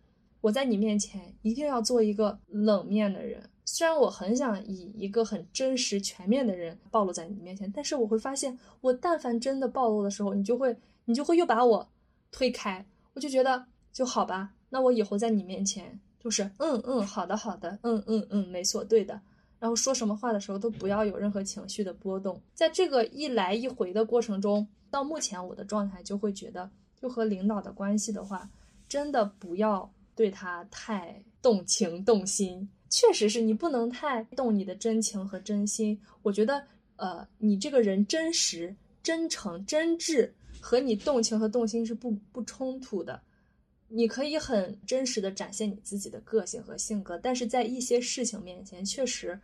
[0.41, 10.75] 我在你面前一定要做一个冷面的人，虽然我很想以一个很真实、全面的人暴露在你面前，但是我会发现，我但凡真的暴露的时候，你就会，
[11.05, 11.87] 你就会又把我
[12.31, 12.83] 推开。
[13.13, 19.21] 我就觉得就好吧，那我以后在你面前就是嗯嗯，好的好的，嗯嗯嗯，没错，对的。
[19.61, 22.41] 然后说什么话的时候都不要有任何情绪的波动。
[22.55, 26.67] 在这个一来一回的过程中，到目前我的状态就会觉得，
[26.99, 28.49] 就和领导的关系的话，
[28.89, 32.67] 真的不要对他太动情动心。
[32.89, 36.01] 确实是你不能太动你的真情和真心。
[36.23, 43.21] 我觉得，呃，你这个人真实、真诚、真挚，和你动情和动心是不不冲突的。
[43.93, 49.37] 你可以很真实的展现你自己的个性和性格，但是在一些事情面前，确实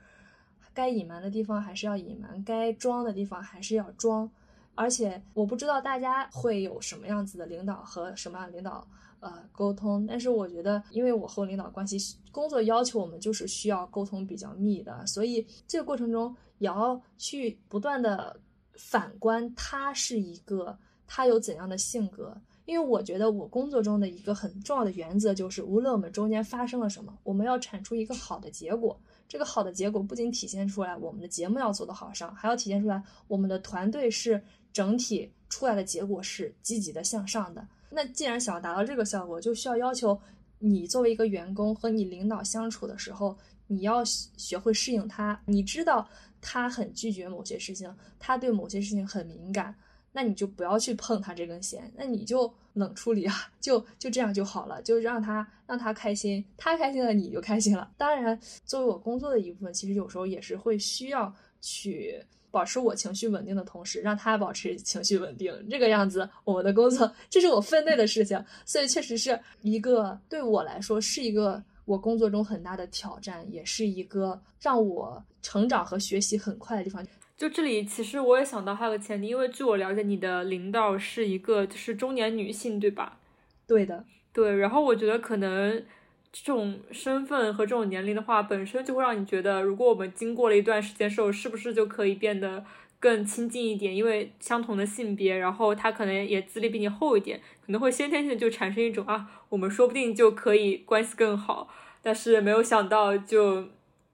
[0.78, 4.30] 该隐瞒的地方还是要隐瞒，该装的地方还是要装。
[4.76, 8.88] 而且我不知道大家会有什么样子的领导和什么样的领导。
[9.20, 11.98] 呃，沟通，但是我觉得，因为我和领导关系
[12.32, 18.40] 工作要求我们就是需要沟通比较密的，所以这个过程中也要去不断的
[18.76, 22.40] 反观他是一个他有怎样的性格。
[22.66, 29.00] 因为我觉得我工作中的一个很重要的原则就是，无论我们中间发生了什么，我们要产出一个好的结果。
[29.28, 37.68] 这个好的结果不仅体现出来我们的节目要做得好上，还要体现出来我们的团队是整体出来的结果是积极的向上的。
[37.90, 40.20] 那既然想要达到这个效果，就需要要求
[40.60, 43.38] 你作为一个员工和你领导相处的时候，
[43.68, 45.40] 你要学会适应他。
[45.46, 46.08] 你知道
[46.42, 49.76] 他很拒绝某些事情，他对某些事情很敏感，
[50.18, 57.92] 那你就不要去碰他这根弦，那你就冷处理啊，就就这样就好了，就让他让他开心，他开心了你就开心了。
[57.98, 62.20] 当然，作为我工作的一部分，其实有时候也是会需要去。
[62.50, 77.06] 保持我情绪稳定的同时，让他保持情绪稳定，这个样子，我们的工作这是我分内的事情，所以确实是一个对我来说是一个我工作中很大的挑战，也是一个让我成长和学习很快的地方。
[77.38, 83.20] 就这里，其实我也想到还有个前提，因为据我了解，你的领导是一个就是中年女性，对吧？
[83.68, 84.58] 对的，对。
[84.58, 85.86] 然后我觉得可能。
[86.30, 92.64] 这种身份和这种年龄的话，本身就会让你觉得，如果我们经过了一段时间之后，是不是就可以变得
[93.00, 93.96] 更亲近一点？
[93.96, 101.70] 因为相同的性别，然后他可能也资历比你厚一点，可能会先天性就产生一种啊，我们说不定就可以关系更好。
[102.04, 103.70] 但是没有想到，就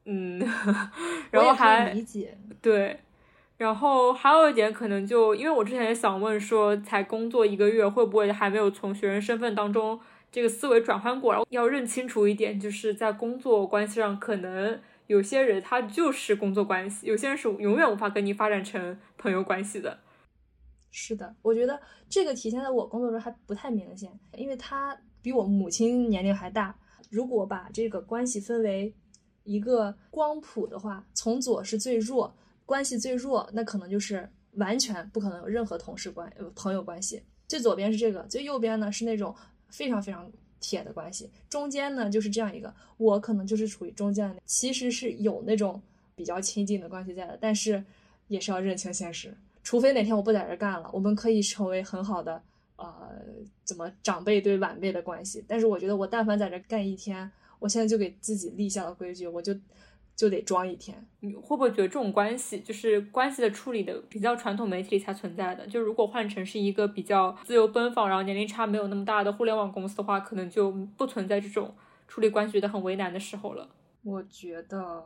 [0.06, 0.40] 嗯，
[1.32, 3.00] 然后还理解对，
[3.63, 9.97] 然后还有一点可能就因为我之前也想问说，才工作一个月，会不会还没有从学生身份当中。
[10.30, 19.99] 这个思维转换过来，要认清楚一点，就是在工作关系上，可能有些人他就是工作关系，有些人是永远无法跟你发展成朋友关系的。
[20.91, 26.76] 是的，我觉得这个体现在我工作中还不太明显，因为他比我母亲年龄还大。
[27.10, 28.93] 如果把这个关系分为
[29.45, 37.21] 一个光谱的话，从左是最弱，关系最弱，那可能就是完全不可能有任何同事关朋友关系。
[37.47, 39.36] 最左边是这个，最右边呢是那种。
[39.69, 45.82] 非常非常铁的关系，中间呢就是这样一个，我可能就是处于中间的，其实是有那种
[46.15, 47.84] 比较亲近的关系在的，但是
[48.28, 52.39] 也是要认清现实，除非哪天我不在这干了，我们可以成为很好的，
[52.76, 53.10] 呃，
[53.63, 59.56] 怎么长辈对晚辈的关系，但是我觉得我但凡在这干一天，我现在就给自己立下了规矩，我就。
[60.15, 65.65] 就得装一天，你会不会觉得这种关系就是关系的处理的比较传统媒体里才存在的？
[65.67, 71.73] 就如果换成是一个比较自由奔放，然后年龄差没有那么大的互联网公司的话，可能就不存在这种
[72.08, 73.67] 处理关系觉得很为难的时候了。
[74.04, 75.04] 我觉得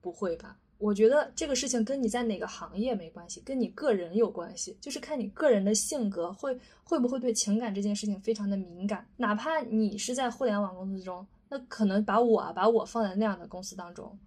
[0.00, 0.56] 不会吧？
[0.78, 11.26] 我觉得这个事情跟你在哪个行业没关系，跟你个人有关系，就是看你个人的性格会会不会对情感这件事情非常的敏感，哪怕你是在互联网公司中。
[11.54, 14.18] 那可能把我把我放在那样的公司当中，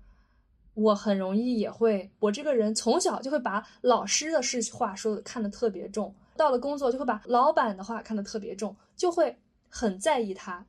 [0.75, 9.37] 我很容易也会，我这个人从小就会把老师的事话说的看得特别重，到了工作就会把老板的话看得特别重，就会
[9.67, 10.65] 很在意他。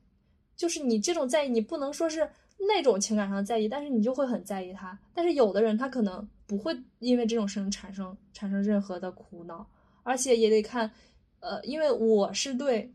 [0.57, 4.99] 就是你这种在意，你不能说是那种情感上在意，但是你就会很在意他。
[5.13, 9.65] 但是有的人他可能不会因为这种事情产生产生任何的苦恼，
[10.03, 10.91] 而且也得看，
[11.39, 12.93] 呃，因为我是对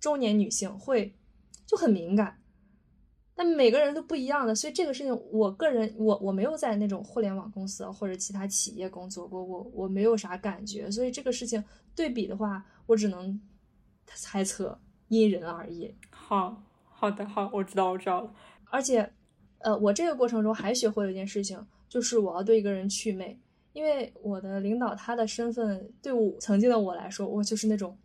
[0.00, 1.14] 中年女性会
[1.64, 2.36] 就很敏感。
[3.36, 11.62] 但每个人都不一样的，所以这个事情，我个人我我没有在那种互联网公司或者其他企业工作过，我我没有啥感觉，所以这个事情
[11.96, 13.40] 对比的话，我只能
[14.06, 15.92] 猜测，因人而异。
[16.10, 18.32] 好好的好，我知道我知道了。
[18.70, 19.12] 而且，
[19.58, 23.38] 呃，我这个过程中还学会了一件事情，就是我要对一个人祛魅，
[23.72, 27.98] 因为我的领导他的身份对我曾经的我来说，我就是那种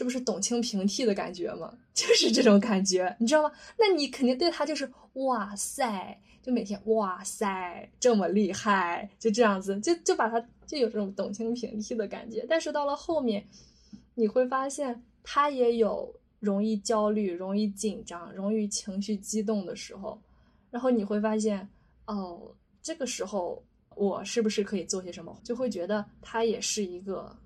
[0.00, 1.76] 这不是董卿平替的感觉吗？
[1.92, 3.52] 就是这种感觉，你知道吗？
[3.78, 12.46] 那你肯定对他就是哇塞，就每天哇塞这么厉害，就这样子，就就把他就有这种董卿平替的感觉。
[12.48, 13.44] 但是到了后面，
[14.14, 20.18] 你会发现他也有容易焦虑、容易紧张、容易情绪激动的时候，
[20.70, 21.68] 然后你会发现
[22.06, 23.62] 哦，这个时候
[23.96, 25.38] 我是不是可以做些什么？
[25.44, 27.36] 就会觉得他也是一个。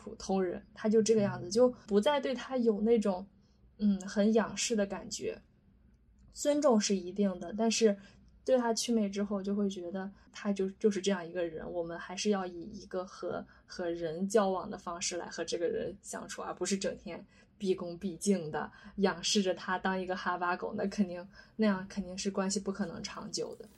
[0.00, 3.26] 普通人，他就这个样子，就不再对他有那种，
[3.76, 5.38] 嗯，很仰视的感觉。
[6.32, 7.94] 尊重是一定的，但是
[8.42, 11.70] 对他祛魅之后，就会觉得他就就是这样一个人。
[11.70, 17.22] 我们还是要以一个和和人交往的方式来和这个人相处，而不是整天
[17.58, 20.72] 毕恭毕敬的仰视着他当一个哈巴狗。
[20.74, 23.68] 那肯定那样肯定是关系不可能长久的。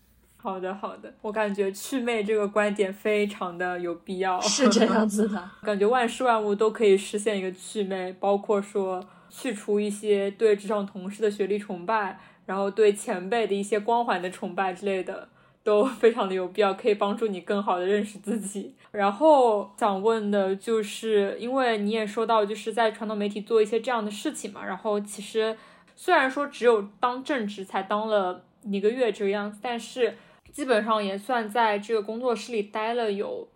[0.42, 5.50] 好的，好的，我感觉祛魅这个观点非常的有必要， 是这样子的。
[5.62, 9.00] 感觉万事万物都可以实现一个祛魅，包括说
[9.30, 15.28] 去除一些对职场同事的学历崇拜，然后对前辈的一些光环的崇拜之类的，
[15.62, 18.74] 都非常的有必要，可以帮助你更好的认识自己。
[18.90, 25.56] 然后想问的就是，因为你也说到，就是在传统媒体做一些这样的事情嘛，然后其实
[25.94, 30.16] 虽然说只有当正职才当了一个月这个样子，但是。
[30.52, 33.48] 基本上也算在这个工作室里待了有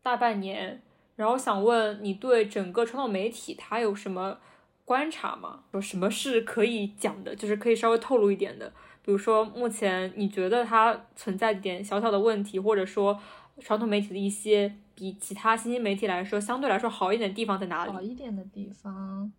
[0.00, 0.80] 大半年，
[1.16, 4.38] 然后想问你对整个传统媒体它有什么
[4.84, 5.64] 观察吗？
[5.72, 8.72] 有什么是可以讲的，就是可以稍微透露一点的？
[9.02, 13.20] 比如说目前你觉得它存在一点小小的问题，或者说
[13.60, 17.92] 传统媒体的一些比其他新兴媒体来说相对来说好一点的地方在哪里？
[17.92, 19.32] 好一点的地方，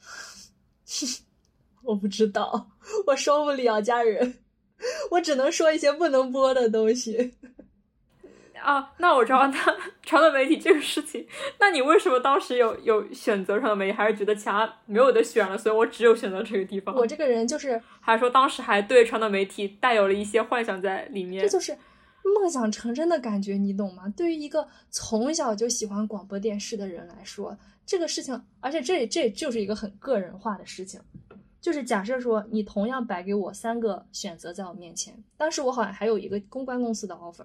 [1.82, 2.70] 我不知道，
[3.06, 4.38] 我受不了，家人。
[5.12, 7.34] 我只能说一些不能播的东西
[8.62, 8.92] 啊。
[8.98, 11.26] 那我知道，那传统媒体这个事情，
[11.58, 16.94] 那你为什么当时有有选择传统媒体，还是觉得其他没有的选了，所以我只有选择这个地方？
[16.94, 21.42] 我这个人就是，还是说当时还对传统媒体带有了一些幻想在里面？
[21.42, 21.76] 这就是
[22.36, 24.04] 梦想成真的感觉，你懂吗？
[24.16, 31.00] 对于一个从小就喜欢广播电视的人来说，这个事情，而且这这就是一个很个人化的事情。
[31.68, 37.44] 就是假设说，你同样摆给我三个选择在我面前，当时我好像还有一个公关公司的 offer，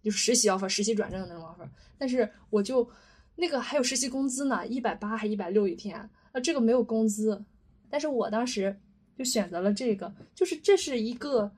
[0.00, 2.88] 就实习 offer，实习转正的那种 offer，但是我就
[3.34, 5.98] 那个还有实习工资呢，一百八还一百六一天，
[6.30, 7.44] 啊，这个没有工资，
[7.90, 8.78] 但是我当时
[9.18, 11.50] 就选择了这个，就是这是一个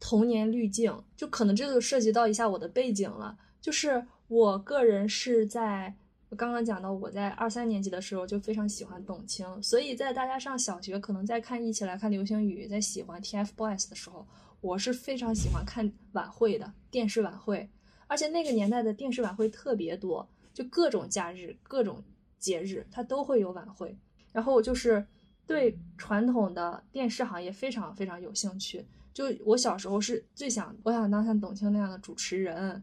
[0.00, 5.94] 童年滤镜，就可能这个涉及到一下我的背景了，就是我个人是在。
[6.28, 14.26] 我刚刚讲到，我在二三年级的时候就非常喜欢董卿，所以在大家上小学，可能在看一起来看流星雨，在喜欢 TFBOYS 的时候，
[14.60, 17.70] 我是非常喜欢看晚会的电视晚会，
[18.08, 22.02] 而且那个年代的电视晚会特别多，就各种假日、各种
[22.40, 23.96] 节日，它都会有晚会。
[24.32, 25.06] 然后就是
[25.46, 28.84] 对传统的电视行业非常非常有兴趣，
[29.14, 32.82] 就我小时候是最想，我想当像董卿那样的主持人。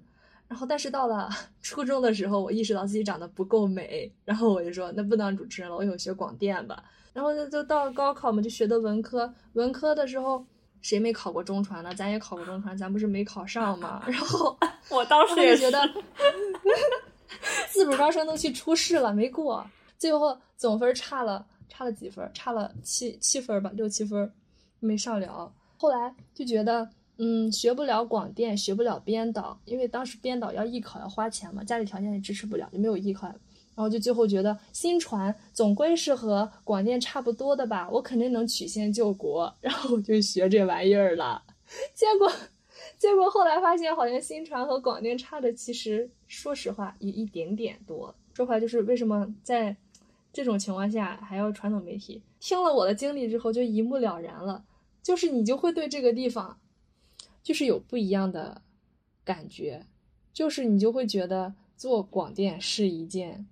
[0.54, 1.28] 然后，但是到了
[1.63, 6.84] 初中的时候，我意识到自己长得不够美，然后我就说，那不当主持人了，我以后学广电吧。
[7.12, 9.34] 然后就就到了高考嘛，就学的文科。
[9.54, 10.46] 文科的时候，
[10.84, 11.92] 谁没考过中传呢？
[11.96, 14.04] 咱也考过中传，咱不是没考上吗？
[14.06, 14.56] 然后
[14.92, 15.80] 我当时也觉得，
[17.72, 24.32] 自主招生都去初试了，没过，最后总分差了差了几分，差了七七分吧，六七分，
[24.80, 25.52] 没上了。
[25.80, 26.88] 后来就觉得。
[27.17, 33.28] 嗯，学不了广电，学不了编导，因为当时编导要艺考要花钱嘛，家里条件也支持不了，就没有艺考。
[33.76, 41.41] 然后就最后觉得新传总归是和广电差不多的吧，我肯定能曲线救国，然后我就学这玩意儿了。
[41.95, 42.32] 结果，
[42.99, 48.13] 结果后来发现好像新传和广电差的，其实说实话也一点点多。
[48.34, 49.76] 说回来就是为什么在
[50.32, 52.21] 这种情况下还要传统媒体？
[52.39, 54.63] 听了我的经历之后就一目了然了，
[55.02, 56.58] 就是你就会对这个地方。
[57.43, 58.62] 就是有不一样的
[59.23, 59.86] 感觉，
[60.32, 63.45] 就是你就会觉得做广电是一件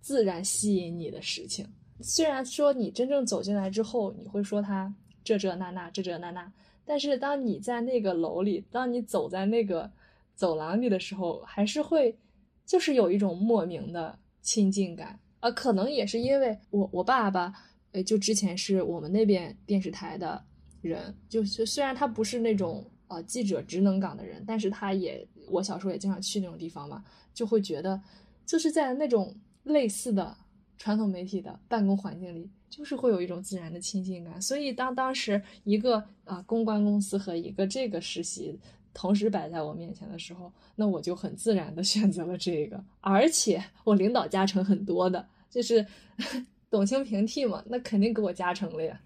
[0.00, 1.66] 自然吸引你的事情。
[2.00, 4.94] 虽然说你真正走进来之后，你会说他
[5.24, 6.50] 这这那那这这那那，
[6.84, 9.90] 但是当你在那个楼里，当你走在那个
[10.36, 12.16] 走廊里的时候，还是会
[12.64, 15.50] 就是有一种莫名的亲近感啊。
[15.50, 17.52] 可能也是因为我我爸爸，
[17.90, 20.42] 呃，就之前是我们那边电视台的
[20.80, 22.88] 人，就是虽然他不是那种。
[23.10, 27.04] 呃，记者职能岗的人，但是他也，我小时候也经常去那种地方嘛，
[27.34, 28.00] 就会觉得，
[28.46, 29.34] 就是在那种
[29.64, 30.36] 类似的
[30.78, 34.40] 传统媒体的办公环境里，就是会有一种自然的亲近感。
[34.40, 38.56] 所以当当时一个啊公关公司和一个这个实习
[38.94, 45.84] 同时摆在我面前的时候，那我就很自然的选择了这个，而且我领导加成很多的，就是
[46.70, 49.00] 董卿平替嘛，那肯定给我加成了呀。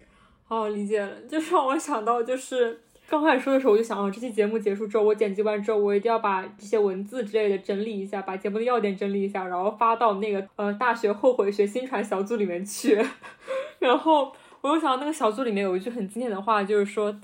[0.47, 12.99] 哦，理解了，就让我想到，就是刚开始说的时候，我就想，哦，这期节目结束之后，我剪辑完之后，我一定要把这些文字之类的整理一下，把节目的要点整理一下，然后发到那个呃大学后悔学新传小组里面去。
[13.79, 14.31] 然后
[14.61, 17.19] 我又想到那个小组里面有一句很经典的话，就是说，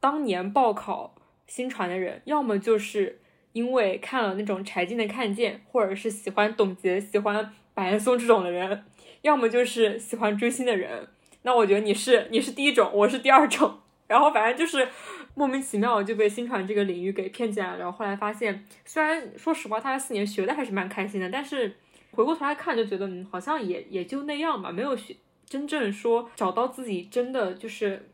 [0.00, 1.14] 当年报考
[1.46, 3.20] 新传的人，要么就是
[3.52, 8.84] 因为看了那种柴静的《看见》，或者是喜欢董洁、喜欢白岩松这种的人，
[9.20, 11.06] 要么就是喜欢追星的人。
[11.42, 13.78] 那我觉得你是你是第一种，我是第二种，
[14.12, 14.86] 然后反正就是
[15.34, 17.78] 莫名其妙就被新传这个领域给骗进来了。
[17.78, 21.74] 然后后来发现，虽然说实话，他四年学的还是蛮开心的，但是
[22.10, 28.10] 回过头来看，就觉得嗯，好像也也就那样吧，没有学真正说找到自己真的就是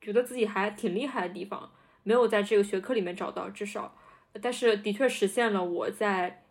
[0.00, 1.68] 觉得自己还挺厉害的地方，
[2.04, 3.96] 没有在这个学科里面找到，至少，
[4.40, 6.44] 但是的确实现了我在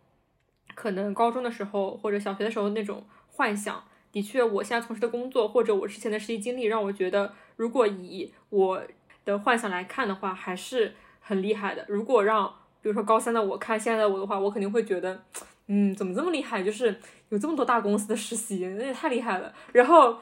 [0.74, 3.82] 可能高中的时候或者小学的时候那种幻想。
[4.16, 8.80] 的确，我现在从事的工作或者我之前的实习经历，让我觉得，如果以我
[9.26, 11.84] 的幻想来看的话，还是很厉害的。
[11.86, 12.48] 如果让
[12.80, 15.22] 比如说高三的我看现在的我的话，我肯定会觉得，
[15.66, 16.62] 嗯，怎么这么厉害？
[16.62, 16.98] 就是
[17.28, 19.52] 有这么多大公司的实习，那也太厉害了。
[19.72, 20.16] 然后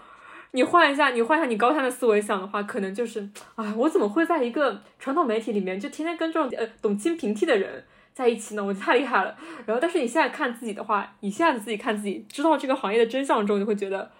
[0.50, 7.84] 你换一下，你换一下你高三的思维想的话，可能就是，啊，我怎么会在一个传统媒体里面就天天跟这种呃懂清平替的人？
[8.14, 9.36] 在一起呢，我就太厉害了。
[9.66, 14.10] 然后，但是你现在看自己的话，你现在自己看自己，知道这个行业的真相之后，你会觉得，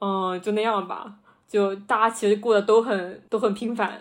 [0.00, 1.18] 嗯，就那样吧。
[1.46, 4.00] 就大家其实过得都很都很平凡。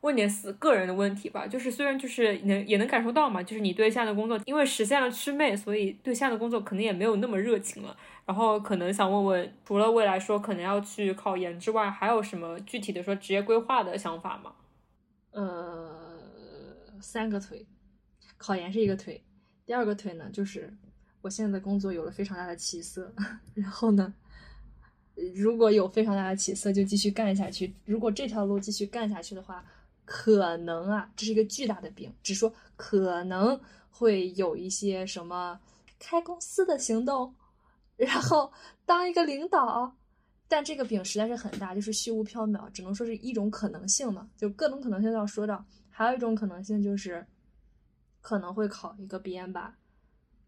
[0.00, 7.96] 问点死个人的问题吧，就是虽然就是能也能感受到嘛，就是你对现在的工作，因为实现了祛魅，所以对现在的工作可能也没有那么热情了。
[8.26, 14.52] 然后可能想问问，除了未来说可能要去考研之外，还有什么具体的说职业规划的想法吗？
[15.32, 15.90] 呃，
[17.00, 17.66] 三个腿。
[18.46, 19.18] 考研是一个腿，
[19.64, 20.70] 第二个腿呢，就是
[21.22, 23.10] 我现在的工作有了非常大的起色，
[23.54, 24.12] 然后呢，
[25.34, 27.74] 如果有非常大的起色，就继续干下去。
[27.86, 29.64] 如果这条路继续干下去的话，
[30.04, 35.58] 可能啊，这是一个巨大的饼，只说可能会有一些什么
[35.98, 37.34] 开公司的行动，
[37.96, 38.52] 然后
[38.84, 39.96] 当一个领导，
[40.48, 45.64] 但这个饼实在是很大，就是虚无缥缈，只能说是一种可能性嘛，就各种可能性都要说到。
[45.88, 47.26] 还有一种可能性就是。
[48.24, 49.76] 可能会考一个编吧，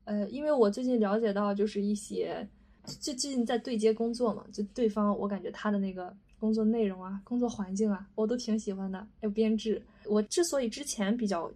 [0.04, 2.48] 呃，因为我最近了解到，就是一些
[2.86, 8.98] 最最近在对接工作嘛，就对方我感觉他的那个工作内容啊、工作环境啊，我都挺喜欢的。
[8.98, 11.52] 还有编制，我之所以之前比较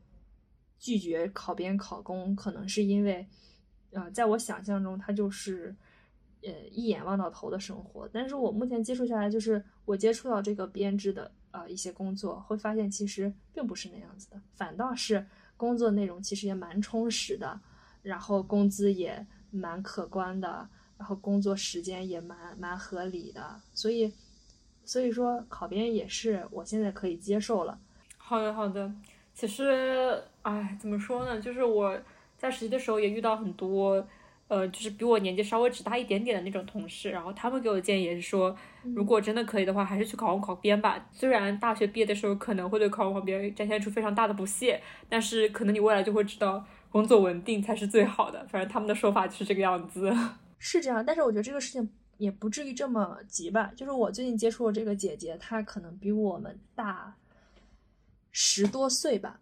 [0.79, 3.27] 拒绝考编考公，可能是因为，
[3.93, 5.75] 呃，在我想象中，它就是
[6.43, 8.07] 呃一眼望到头的生活。
[8.13, 15.27] 但是我目前接触下来，就是我接触到这个编制的啊一些工作，会发现其实并不是那样子的，反倒是。
[15.61, 17.61] 工作内容其实也蛮充实的，
[18.01, 24.11] 然后工资也蛮可观的，然后工作时间也蛮蛮合理的，所以，
[24.87, 27.79] 所以说考编也是我现在可以接受了。
[28.17, 28.91] 好的，好的。
[29.35, 31.39] 其实，哎，怎么说呢？
[31.39, 32.01] 就是我
[32.39, 34.03] 在实习的时候也遇到很多。
[34.51, 38.55] 呃，就是比我年纪稍微只大一点点的那种同事，然后他们给我的建议也是说，
[38.97, 41.09] 如果真的可以的话，还是去考公考编吧。
[41.13, 48.45] 虽然大学毕业的时候可能会对考公考编展现出非常大的不屑，但是可能你未来就会知道，工作稳定才是最好的。
[48.49, 50.13] 反正他们的说法就是这个样子。
[50.59, 51.89] 是这样，但是我觉得这个事情
[52.19, 53.71] 也不至于这么急吧。
[53.77, 57.15] 就是我最近接触的这个姐姐，她可能比我们大
[58.33, 59.39] 十多岁吧，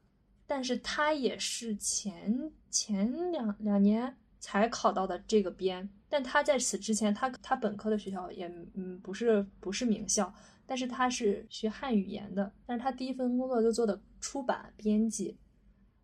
[0.46, 4.14] 但是她也是前前两两年。
[4.40, 10.32] 才考到的这个编，但他在此之前，他他本科的学校也嗯不是不是名校，
[10.66, 15.36] 但是他是学汉语言的，但是他第一份工作就做的出版编辑，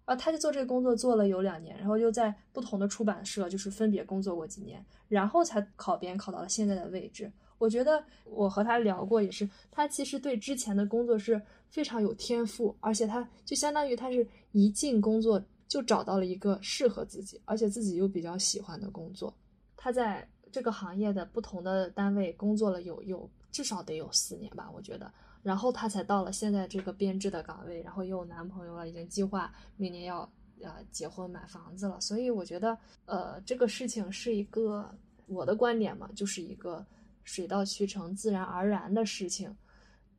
[0.04, 7.30] 啊，他就做这个工作做了有两年，然后又在不同的出版社就是分别工作过几年，然后才考编考到了现在的位置。
[7.56, 15.42] 我觉得我和他聊过，也是他其实对之前的工作是非常有天赋，而且他就相当于他是一进工作。
[15.66, 19.34] 就找到了一个适合自己，而且自己又比较喜欢的工作。
[19.76, 25.12] 他在这个行业的不同的单位工作了有有至少得有四年吧，我觉得。
[25.42, 30.20] 然后他才到了现在这个编制的岗位，然后又有男朋友了，已经计划明年要
[30.62, 32.00] 呃结婚买房子了。
[32.00, 34.90] 所以我觉得，呃，这个事情是一个
[35.26, 36.86] 我的观点嘛，就是一个
[37.24, 39.54] 水到渠成、自然而然的事情。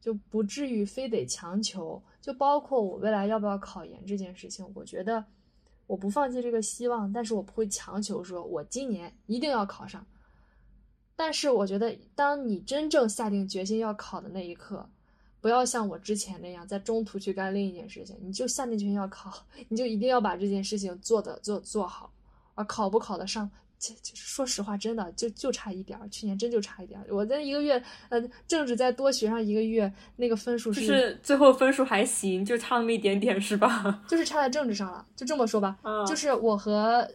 [0.05, 5.25] 就不至于非得强求，就包括我未来要不要考研这件事情，我觉得
[5.87, 10.05] 我不放弃这个希望，但是我不会强求说我今年一定要考上。
[11.15, 14.87] 但是我觉得，当你真正下定决心要考的那一刻，
[15.41, 19.33] 不要像我之前那样在中途去干另一件事情，你就下定决心要考，
[19.69, 22.13] 你就一定要把这件事情做的做做好，
[22.53, 34.03] 啊，考不考得上，就就是说实话，真的就就差一点儿，去年真就差一点儿，我在一个月，呃，政治再多学上一个月，那个分数是最后分数还行，就差那么一点点是吧？
[34.07, 37.07] 就是差在政治上了，就这么说吧，就是我和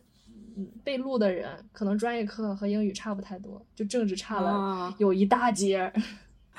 [0.84, 5.92] 被录的人可能专业课和英语差不太多，就政治差了有一大截。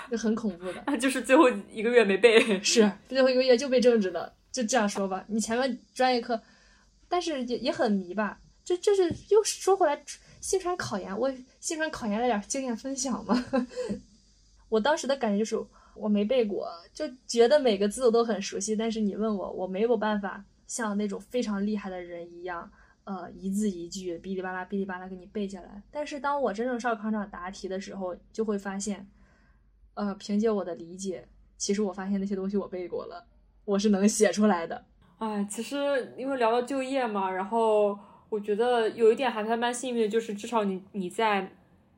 [0.10, 5.24] 就很恐怖的， 就是最后一个月没背，是最后一个月就背政治的，就这样说吧。
[5.28, 6.42] 你前面专业课，
[7.08, 8.40] 但是也也很迷吧。
[8.64, 10.04] 这这是又说回来，
[10.40, 13.46] 新传考研，我新传考研来点经验分享嘛。
[14.70, 15.58] 我当时的感觉就是
[15.96, 22.72] 我没背过，就觉得每个字我都很熟悉，但是你问我，我没有办法像那种非常厉害的人一样，
[23.04, 25.82] 呃，一字一句哔哩吧啦哔哩吧啦给你背下来。
[25.92, 29.08] 但是当我真正上考场答题的时候，就会发现。
[29.94, 33.28] 呃，凭借我的理解，其实我发现那些东西我背过了，
[33.66, 34.86] 我是能写出来的。
[35.18, 38.00] 哎，其实因为聊到就业嘛，然后
[38.32, 41.52] 我觉得有一点还算蛮幸运的，就是至少你你在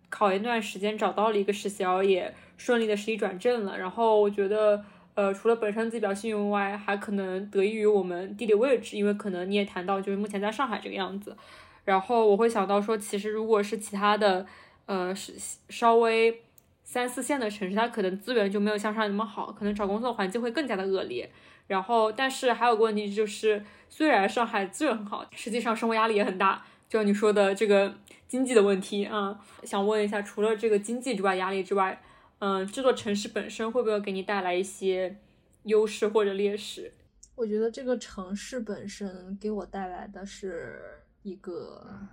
[0.09, 3.77] 考研段时间找到了一个实习，然后也顺利的实习转正了。
[3.77, 11.37] 然后我觉得，呃，除了本身自己比较幸运外，还可能得益于我们地理位置，因为可能你也谈到就是目前在上海这个样子。
[11.85, 14.45] 然后我会想到说，其实如果是其他的，
[14.87, 15.33] 呃，是
[15.69, 16.41] 稍微。
[16.85, 21.27] 三四线的城市，它可能资源就没有像上海那么好，可能找工作环境会更加的恶劣。
[21.73, 26.63] 然后，但是还有个问题就是，虽然上海资源很好，实际上生活压力也很大。
[26.87, 27.95] 就像你说的这个
[28.27, 31.99] 经济的问题啊，想问一下，除了这个经济之外，压力之外，
[32.37, 35.17] 嗯，这座城市本身会不会给你带来一些
[35.63, 36.93] 优势或者劣势？
[37.33, 40.79] 我觉得这个城市本身给我带来的是
[41.23, 42.07] 一个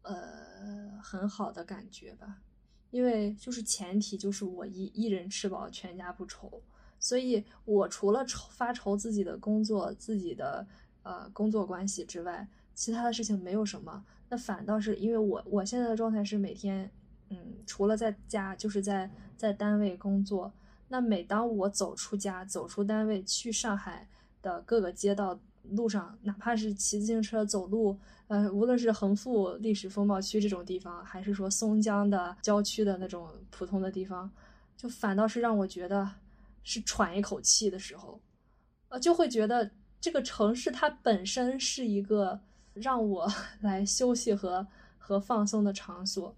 [0.00, 2.38] 呃很好的感觉吧。
[2.90, 6.62] 因为就是前提就是我一一人吃饱全家不愁，
[7.00, 10.66] 所以我除了愁发愁自己的工作、自己的
[11.02, 14.04] 呃工作关系之外，其他的事情没有什么。
[14.28, 16.90] 那反倒是因为我我现在的状态是每天，
[17.30, 17.36] 嗯，
[17.66, 20.52] 除了在家就是在在单位工作。
[20.88, 24.08] 那每当我走出家、走出单位去上海
[24.40, 25.38] 的各个街道
[25.70, 27.98] 路上，哪怕是骑自行车、走路。
[28.28, 34.30] 呃，无论是横幅历史风貌区这种地方，还是说松江的郊区的那种普通的地方，
[34.76, 36.06] 就反倒是让我觉得
[36.68, 38.20] 是喘一口气的时候，
[38.90, 42.38] 呃，就会觉得这个城市它本身是一个
[42.74, 43.26] 让我
[43.62, 44.66] 来休息和
[44.98, 46.36] 和放松的场所。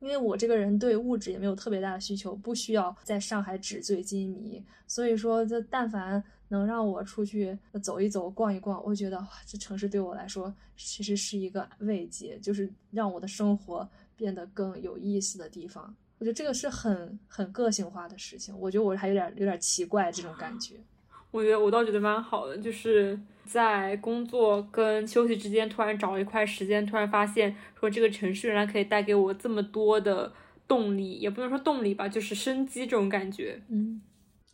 [0.00, 6.22] 因为我这个人对物质也没有特别大的需求，不需要在上海纸醉金迷，所以说这但凡。
[6.50, 13.86] 能让我出去走一走、逛一逛，我觉得，这城市对我来说其实是一个慰藉，就是让我的生活
[14.16, 15.94] 变得更有意思的地方。
[16.18, 18.56] 我觉得这个是很很个性化的事情。
[18.58, 20.74] 我觉得我还有点有点奇怪这种感觉。
[21.30, 30.32] 我觉得我倒觉得蛮好的，就是在工作跟休息之间突然找一块时间，突然发现说这个城市原来可以带给我这么多的
[30.66, 33.62] 动力，也不能说动力吧，就是生机这种感觉。
[33.68, 34.00] 嗯。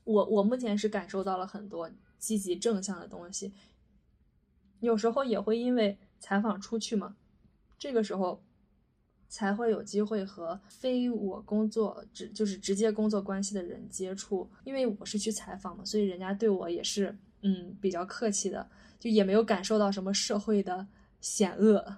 [0.04, 3.54] 我我目前是感受到了很多积极正向的东西，
[4.80, 7.16] 有时候也会因为采访出去嘛，
[7.78, 8.42] 这个时候
[9.34, 18.70] 才会有机会和非我工作直就是直接工作关系的人接触，因为我是去采访嘛，所以人家对我也是嗯比较客气的，
[19.00, 20.86] 就也没有感受到什么社会的
[21.20, 21.96] 险恶，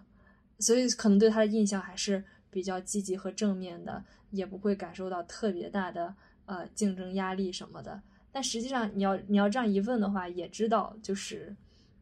[0.60, 6.16] 所以可能对他的印象还是比较积极和正面的，也不会感受到特别大的。
[6.46, 8.00] 呃，竞争压力什么的，
[8.32, 11.54] 但实际上你要你要这样一问的话，也知道就是，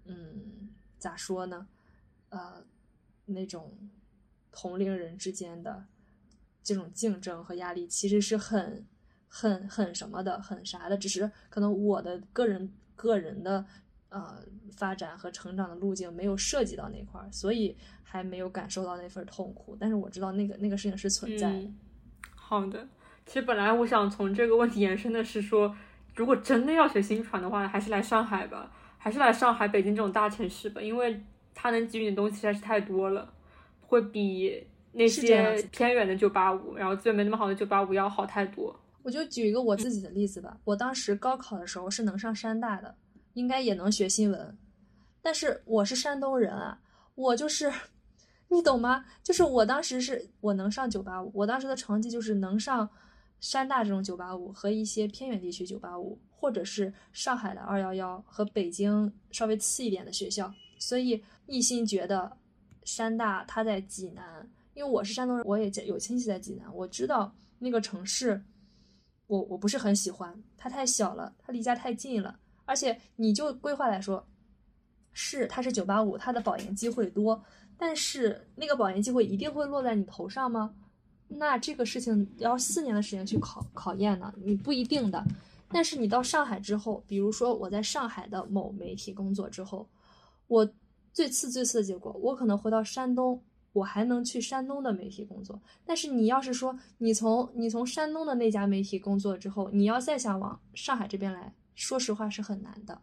[0.04, 0.68] 嗯，
[0.98, 1.66] 咋说呢？
[2.28, 2.62] 呃，
[3.24, 3.72] 那种
[4.54, 5.84] 同龄人之间的
[6.62, 8.86] 这种竞争和压力，其实是很
[9.28, 10.96] 很很什么的，很啥的。
[10.96, 13.66] 只是可能我的个人个人的
[14.08, 14.38] 呃
[14.76, 19.76] 发展和成长的路径没有涉及到那块儿，所以还没有感受到那份痛苦。
[19.78, 21.70] 但是我知道那个那个事情是存在的。
[22.34, 22.86] 好的。
[23.26, 25.74] 其实本来我想从这个问题延伸的是说，
[26.14, 31.24] 如果真的要学新传的话，还是来上海吧，还是来上海、北京这种大城市吧，因为
[31.54, 33.32] 它能给予你的东西实在是太多了，
[33.86, 38.74] 会比那些偏远的九八五，然后资源没那么好的九八五要好太多。
[39.02, 42.94] 我就举一个我自己的例子吧，我当时高考的时候是能上山大的，
[43.34, 44.56] 应该也能学新闻，
[45.20, 46.80] 但是我是山东人啊，
[47.14, 47.72] 我就是，
[48.48, 49.04] 你懂吗？
[49.22, 52.88] 就是我当时是我能上九八五，我当时的成绩就是能上。
[53.40, 62.38] 山大这种九八五和一些偏远地区九八五，或者是上海的二幺幺和北京稍微次一点的学校，所以一心觉得
[62.84, 68.42] 山大它在济南，因为我是山东人，我也有亲戚在济南，我知道那个城市，
[69.26, 74.26] 我我不是很喜欢，它太小了，它离家太近了，而且你就规划来说，
[75.12, 77.42] 是它是九八五，它的保研机会多，
[77.76, 80.74] 但是那个保研机会一定会落在你头上吗？
[81.26, 85.24] 那这个事情要四年的时间去考考验呢，你不一定的。
[85.68, 89.88] 但是你到上海之后，比如说我在上海的某媒体工作之后，
[90.46, 90.70] 我
[91.14, 93.42] 最次最次的结果，我可能回到山东。
[93.72, 103.02] 我还能去山东的媒体工作，但是你要是说你从你从山东的那家媒体工作之后，你要再想往上海这边来，说实话是很难的。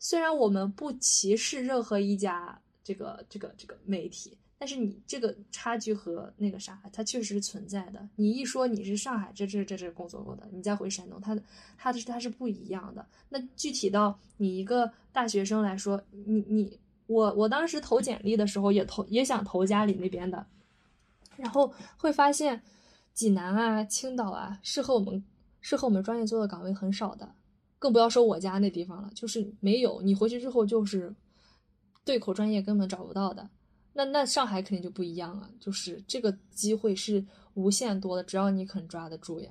[0.00, 8.08] 虽然我们不歧视任何一家这个这个这个媒体，但是你这个差距和那个啥，它确实存在的。
[8.16, 11.38] 你一说你是上海这这这这工作过的，你再回山东，它
[11.76, 13.06] 它的它是不一样的。
[13.28, 16.78] 那具体到你一个大学生来说，你你。
[17.08, 20.44] 我我当时投简历的时候也投也想投家里那边的，
[21.36, 22.60] 然后会发现
[23.14, 25.24] 济南啊、青岛啊适合我们
[25.60, 27.32] 适合我们专业做的岗位很少的，
[27.78, 30.02] 更不要说我家那地方了，就是没有。
[30.02, 31.14] 你回去之后就是
[32.04, 33.48] 对口专业根本找不到的。
[33.96, 37.24] 那那上海肯定就不一样了，就是这个机会是
[37.54, 39.50] 无限多的，只要你肯抓得住呀。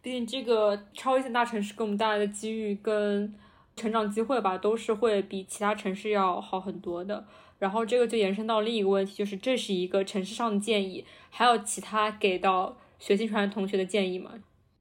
[0.00, 3.34] 毕竟这个超一线大城市给我们带来的机遇跟。
[3.76, 7.24] 成长机会吧，都是会比其他城市要好很多的。
[7.60, 14.34] 然后这个就延伸到另一个问题，就是这是一个城市上的建议，还有其他给到学习传同学的建议吗？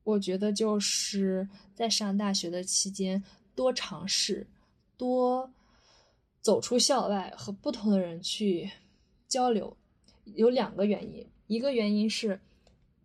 [0.04, 4.48] 我觉得就是在上大学的期间多尝试，
[4.98, 5.52] 多
[6.42, 8.70] 走出校外和不同的人去
[9.28, 9.76] 交流。
[10.36, 12.40] 有两个原因，一个原因是。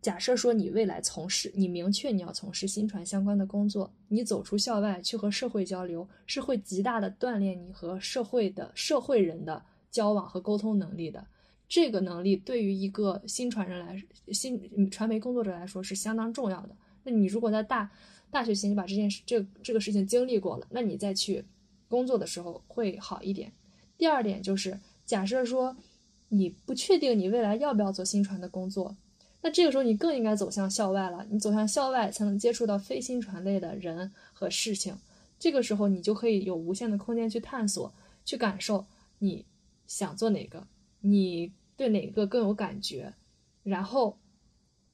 [0.00, 11.24] 假设说你未来从事，你明确你要从事新传相关的工作，你走出校外去和社会交流，是会极大的锻炼你和社会的社会人的交往和沟通能力的。
[11.68, 14.02] 这个能力对于一个新传人来，
[14.32, 16.74] 新传媒工作者来说是相当重要的。
[17.04, 17.88] 那你如果在大
[18.28, 21.44] 大学期间把这件事这这个事情经历过了，那你再去
[21.92, 23.52] 工作的时候会好一点。
[23.98, 25.76] 第二点就是，假设说
[26.30, 28.96] 你不确定你未来要不要做新传的工作。
[29.42, 34.96] 那这个时候你更应该走向校外了，你走向校外才能接触到非新传类的人和事情，
[35.38, 37.92] 这个时候你就可以有无限的空间去探索、
[38.24, 38.86] 去感受
[39.18, 39.44] 你
[39.86, 40.66] 想做哪个，
[41.00, 43.12] 你对哪个更有感觉，
[43.62, 44.16] 然后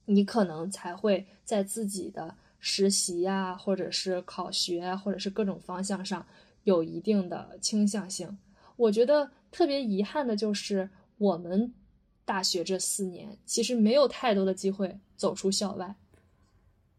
[0.07, 6.27] 你可能才会在自己的实习呀，或者是考学，或者是各种方向上
[6.69, 8.39] 有一定的倾向性。
[8.77, 11.73] 我觉得特别遗憾的就是我们。
[12.29, 15.95] 大学这四年其实没有太多的机会走出校外。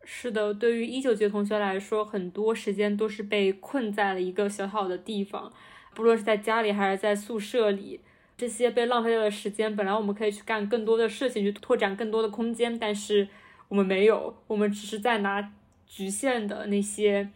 [0.03, 5.53] 是的，对于一九级同学来说，很多时间都是被困在了一个小小的地方，
[5.93, 7.99] 不论是在家里还是在宿舍里。
[8.35, 13.29] 这些被浪费掉的时间，本来我们可以去干更多的事情，去拓展更多的空间，但是
[13.67, 15.53] 我们没有，我们只是在拿
[15.85, 17.29] 局限的那些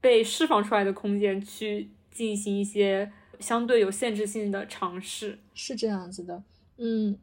[0.00, 5.38] 被释放出来的空间去进行一些相对有限制性的尝试。
[5.54, 6.42] 是这样子的。
[6.78, 7.16] 嗯，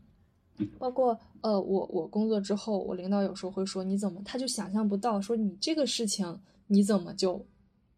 [0.78, 7.46] 包括呃，我我工作之后，我领导有时候会说你怎么，他就想象不到，说你这个事情你怎么就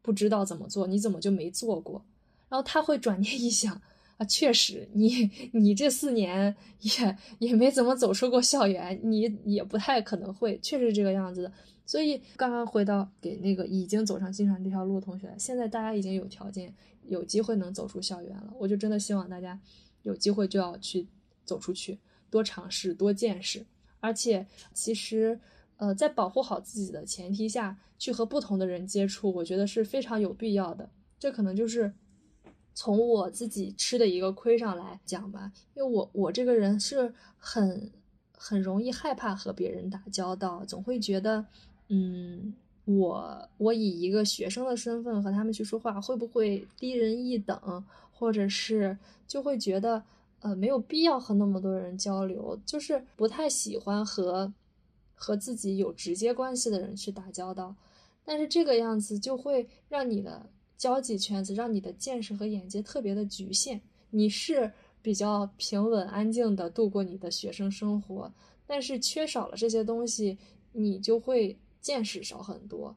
[0.02, 2.04] 不知道怎么做，你怎么就没做过？
[2.48, 3.80] 然后他会转念一想
[4.18, 11.52] 啊，确实，你你这四年也也没怎么走出过校园，你也不太可能会，确实这个样子的。
[11.90, 16.72] 所以刚刚回到给那个已经走上新传这条路的同学，现在大家已经有条件、
[17.08, 19.60] 有机会能走出校园了，我就真的希望大家
[20.04, 21.08] 有机会就要去。
[21.46, 21.98] 走出去，
[22.30, 23.66] 多尝试，多见识，
[24.00, 25.40] 而且其实，
[25.78, 30.88] 呃，在保护好自己的前提下，去和不同的人接触，我觉得是非常有必要的。
[31.18, 31.92] 这可能就是
[32.76, 37.92] 从我自己吃的一个亏上来讲吧，因为我我这个人是很
[38.38, 41.48] 很容易害怕和别人打交道，总会觉得，
[41.90, 42.54] 嗯，
[42.86, 50.04] 我我以一个学生的身份和他们去说话，会不会低人一等，或者是就会觉得。
[50.42, 54.54] 呃，没有必要和那么多人交流，就是不太喜欢和
[55.14, 57.76] 和自己有直接关系的人去打交道。
[58.24, 63.82] 但是这个样子就会让你的交际圈子，让你的见识和眼界特别的局限。
[64.12, 64.72] 你是
[65.02, 68.32] 比较平稳安静的度过你的学生生活，
[68.66, 70.38] 但是缺少了这些东西，
[70.72, 72.96] 你就会见识少很多。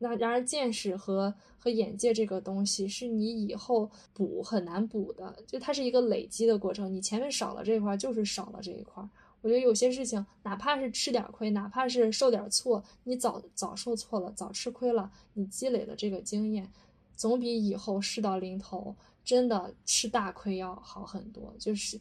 [0.00, 6.92] 那然而见识和和眼界这个东西是你以后补很难补的，就它是一个累积的过程。
[6.94, 9.02] 你前面少了这一块，就是少了这一块。
[9.40, 16.70] 我觉得有些事情，哪怕是吃点亏，哪怕是受点错，你早早受错了，早吃亏了，你积累的这个经验，
[17.16, 21.52] 总比以后事到临头真的吃大亏要好很多。
[21.58, 22.00] 就是，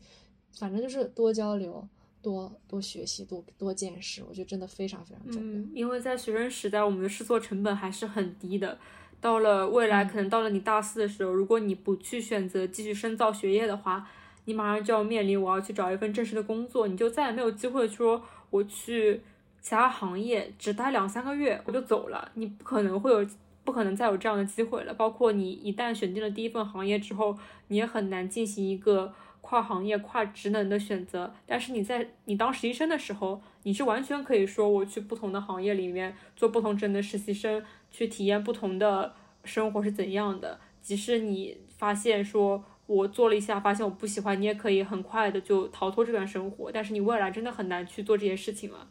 [0.51, 1.87] 反正就是多交流。
[2.27, 5.41] 多多学习，多多见识，我觉得真的非常非常重要。
[5.41, 8.77] 嗯，因为在学生时代，我们的试错成本还是很低的。
[9.21, 14.05] 到了未来，可能到了你大四的时候，如果你不去选择继续深造学业的话，
[14.43, 19.21] 你马上就要面临我要去找一份正式的工作，你就再也没有机会说我去
[19.61, 23.25] 其他行业只待两三个月我就走了，你不可能会有，
[23.63, 24.93] 不可能再有这样的机会了。
[24.93, 27.37] 包括你一旦选定了第一份行业之后，
[27.69, 29.13] 你也很难进行一个
[29.47, 31.33] 跨行业、跨职能的选择。
[31.45, 39.13] 但是你在你当实习生的时候，你是完全可以说我去不同的行业里面做不同职能的实习生，去体验不同的
[39.45, 40.59] 生活是怎样的。
[40.81, 42.63] 即使你发现说。
[42.87, 46.71] 我做了一下，发现我不喜欢，你也可以很快的就逃脱这段生活。
[46.71, 48.87] 但是你未来真的很难去做这些事情了。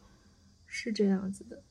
[0.67, 1.63] 是这样子的，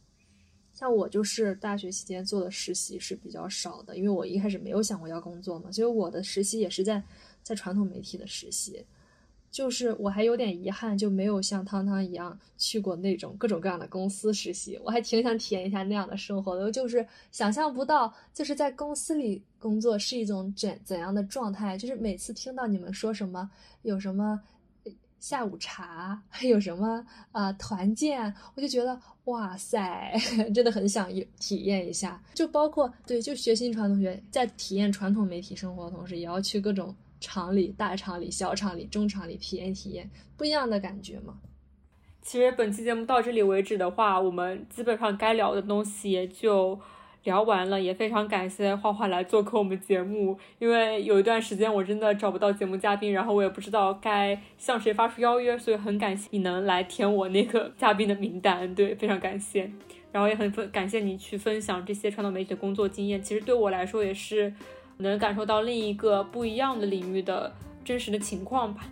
[0.75, 7.01] 像我就是大学期间做的实习是比较少的，因为我一开始没有想过要工作嘛，所以我的实习也是在
[7.41, 8.85] 在传统媒体的实习。
[9.49, 14.77] 就是我还有点遗憾，就没有像汤汤一样去过那种各种各样的公司实习。
[14.83, 21.77] 我还挺想体验一下那样的生活的，就是想象不到，就是在公司里工作是一种怎怎样的状态。
[21.77, 23.49] 就是每次听到你们说什么
[23.83, 24.41] 有什么
[25.25, 30.13] 下午茶还，有什么啊团建，我就觉得哇塞，
[30.53, 31.09] 真的很想
[31.39, 32.21] 体验一下。
[32.35, 36.95] 就包括对，就学新传同学在体验传统媒体生活的同时，也要去各种。
[37.21, 40.07] 厂里、大厂里、小厂里、中厂里体验体验
[40.37, 41.39] 不一样的感觉嘛。
[42.21, 46.79] 其实本期节目到这里为止的话，我们基本上该聊的东西也就
[47.25, 47.79] 聊完了。
[47.81, 58.73] 也非常感谢花花来做客我们节目，因为有一段时间我真的找不到节目嘉宾，然后我也不知道该向谁发出邀约，所以很感谢你能来填我那个嘉宾的名单。
[58.73, 59.69] 对，非常感谢。
[60.13, 64.53] 然后也很分感谢你去分享这些传统媒体的工作经验，其实对我来说也是。
[64.97, 67.53] 能感受到另一个不一样的领域的
[67.83, 68.85] 真实的情况吧，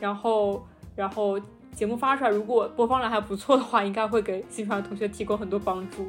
[0.00, 0.66] 然后，
[0.96, 1.38] 然后
[1.72, 6.04] 节目发出来，如果播放量还不错的话，应该会给新传同学提供很多帮助。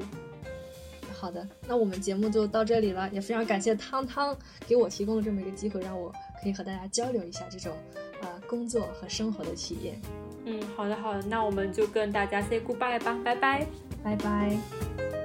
[1.19, 4.37] 好的，那我们节目就到这里了，也非常感谢汤汤
[4.67, 7.75] 给我提供了这么一个机会，让我可以和大家交流一下这种
[8.21, 9.99] 呃工作和生活的体验。
[10.45, 13.65] 嗯，好的好的，那我们就跟大家 say goodbye 吧，拜拜，
[14.03, 15.16] 拜拜。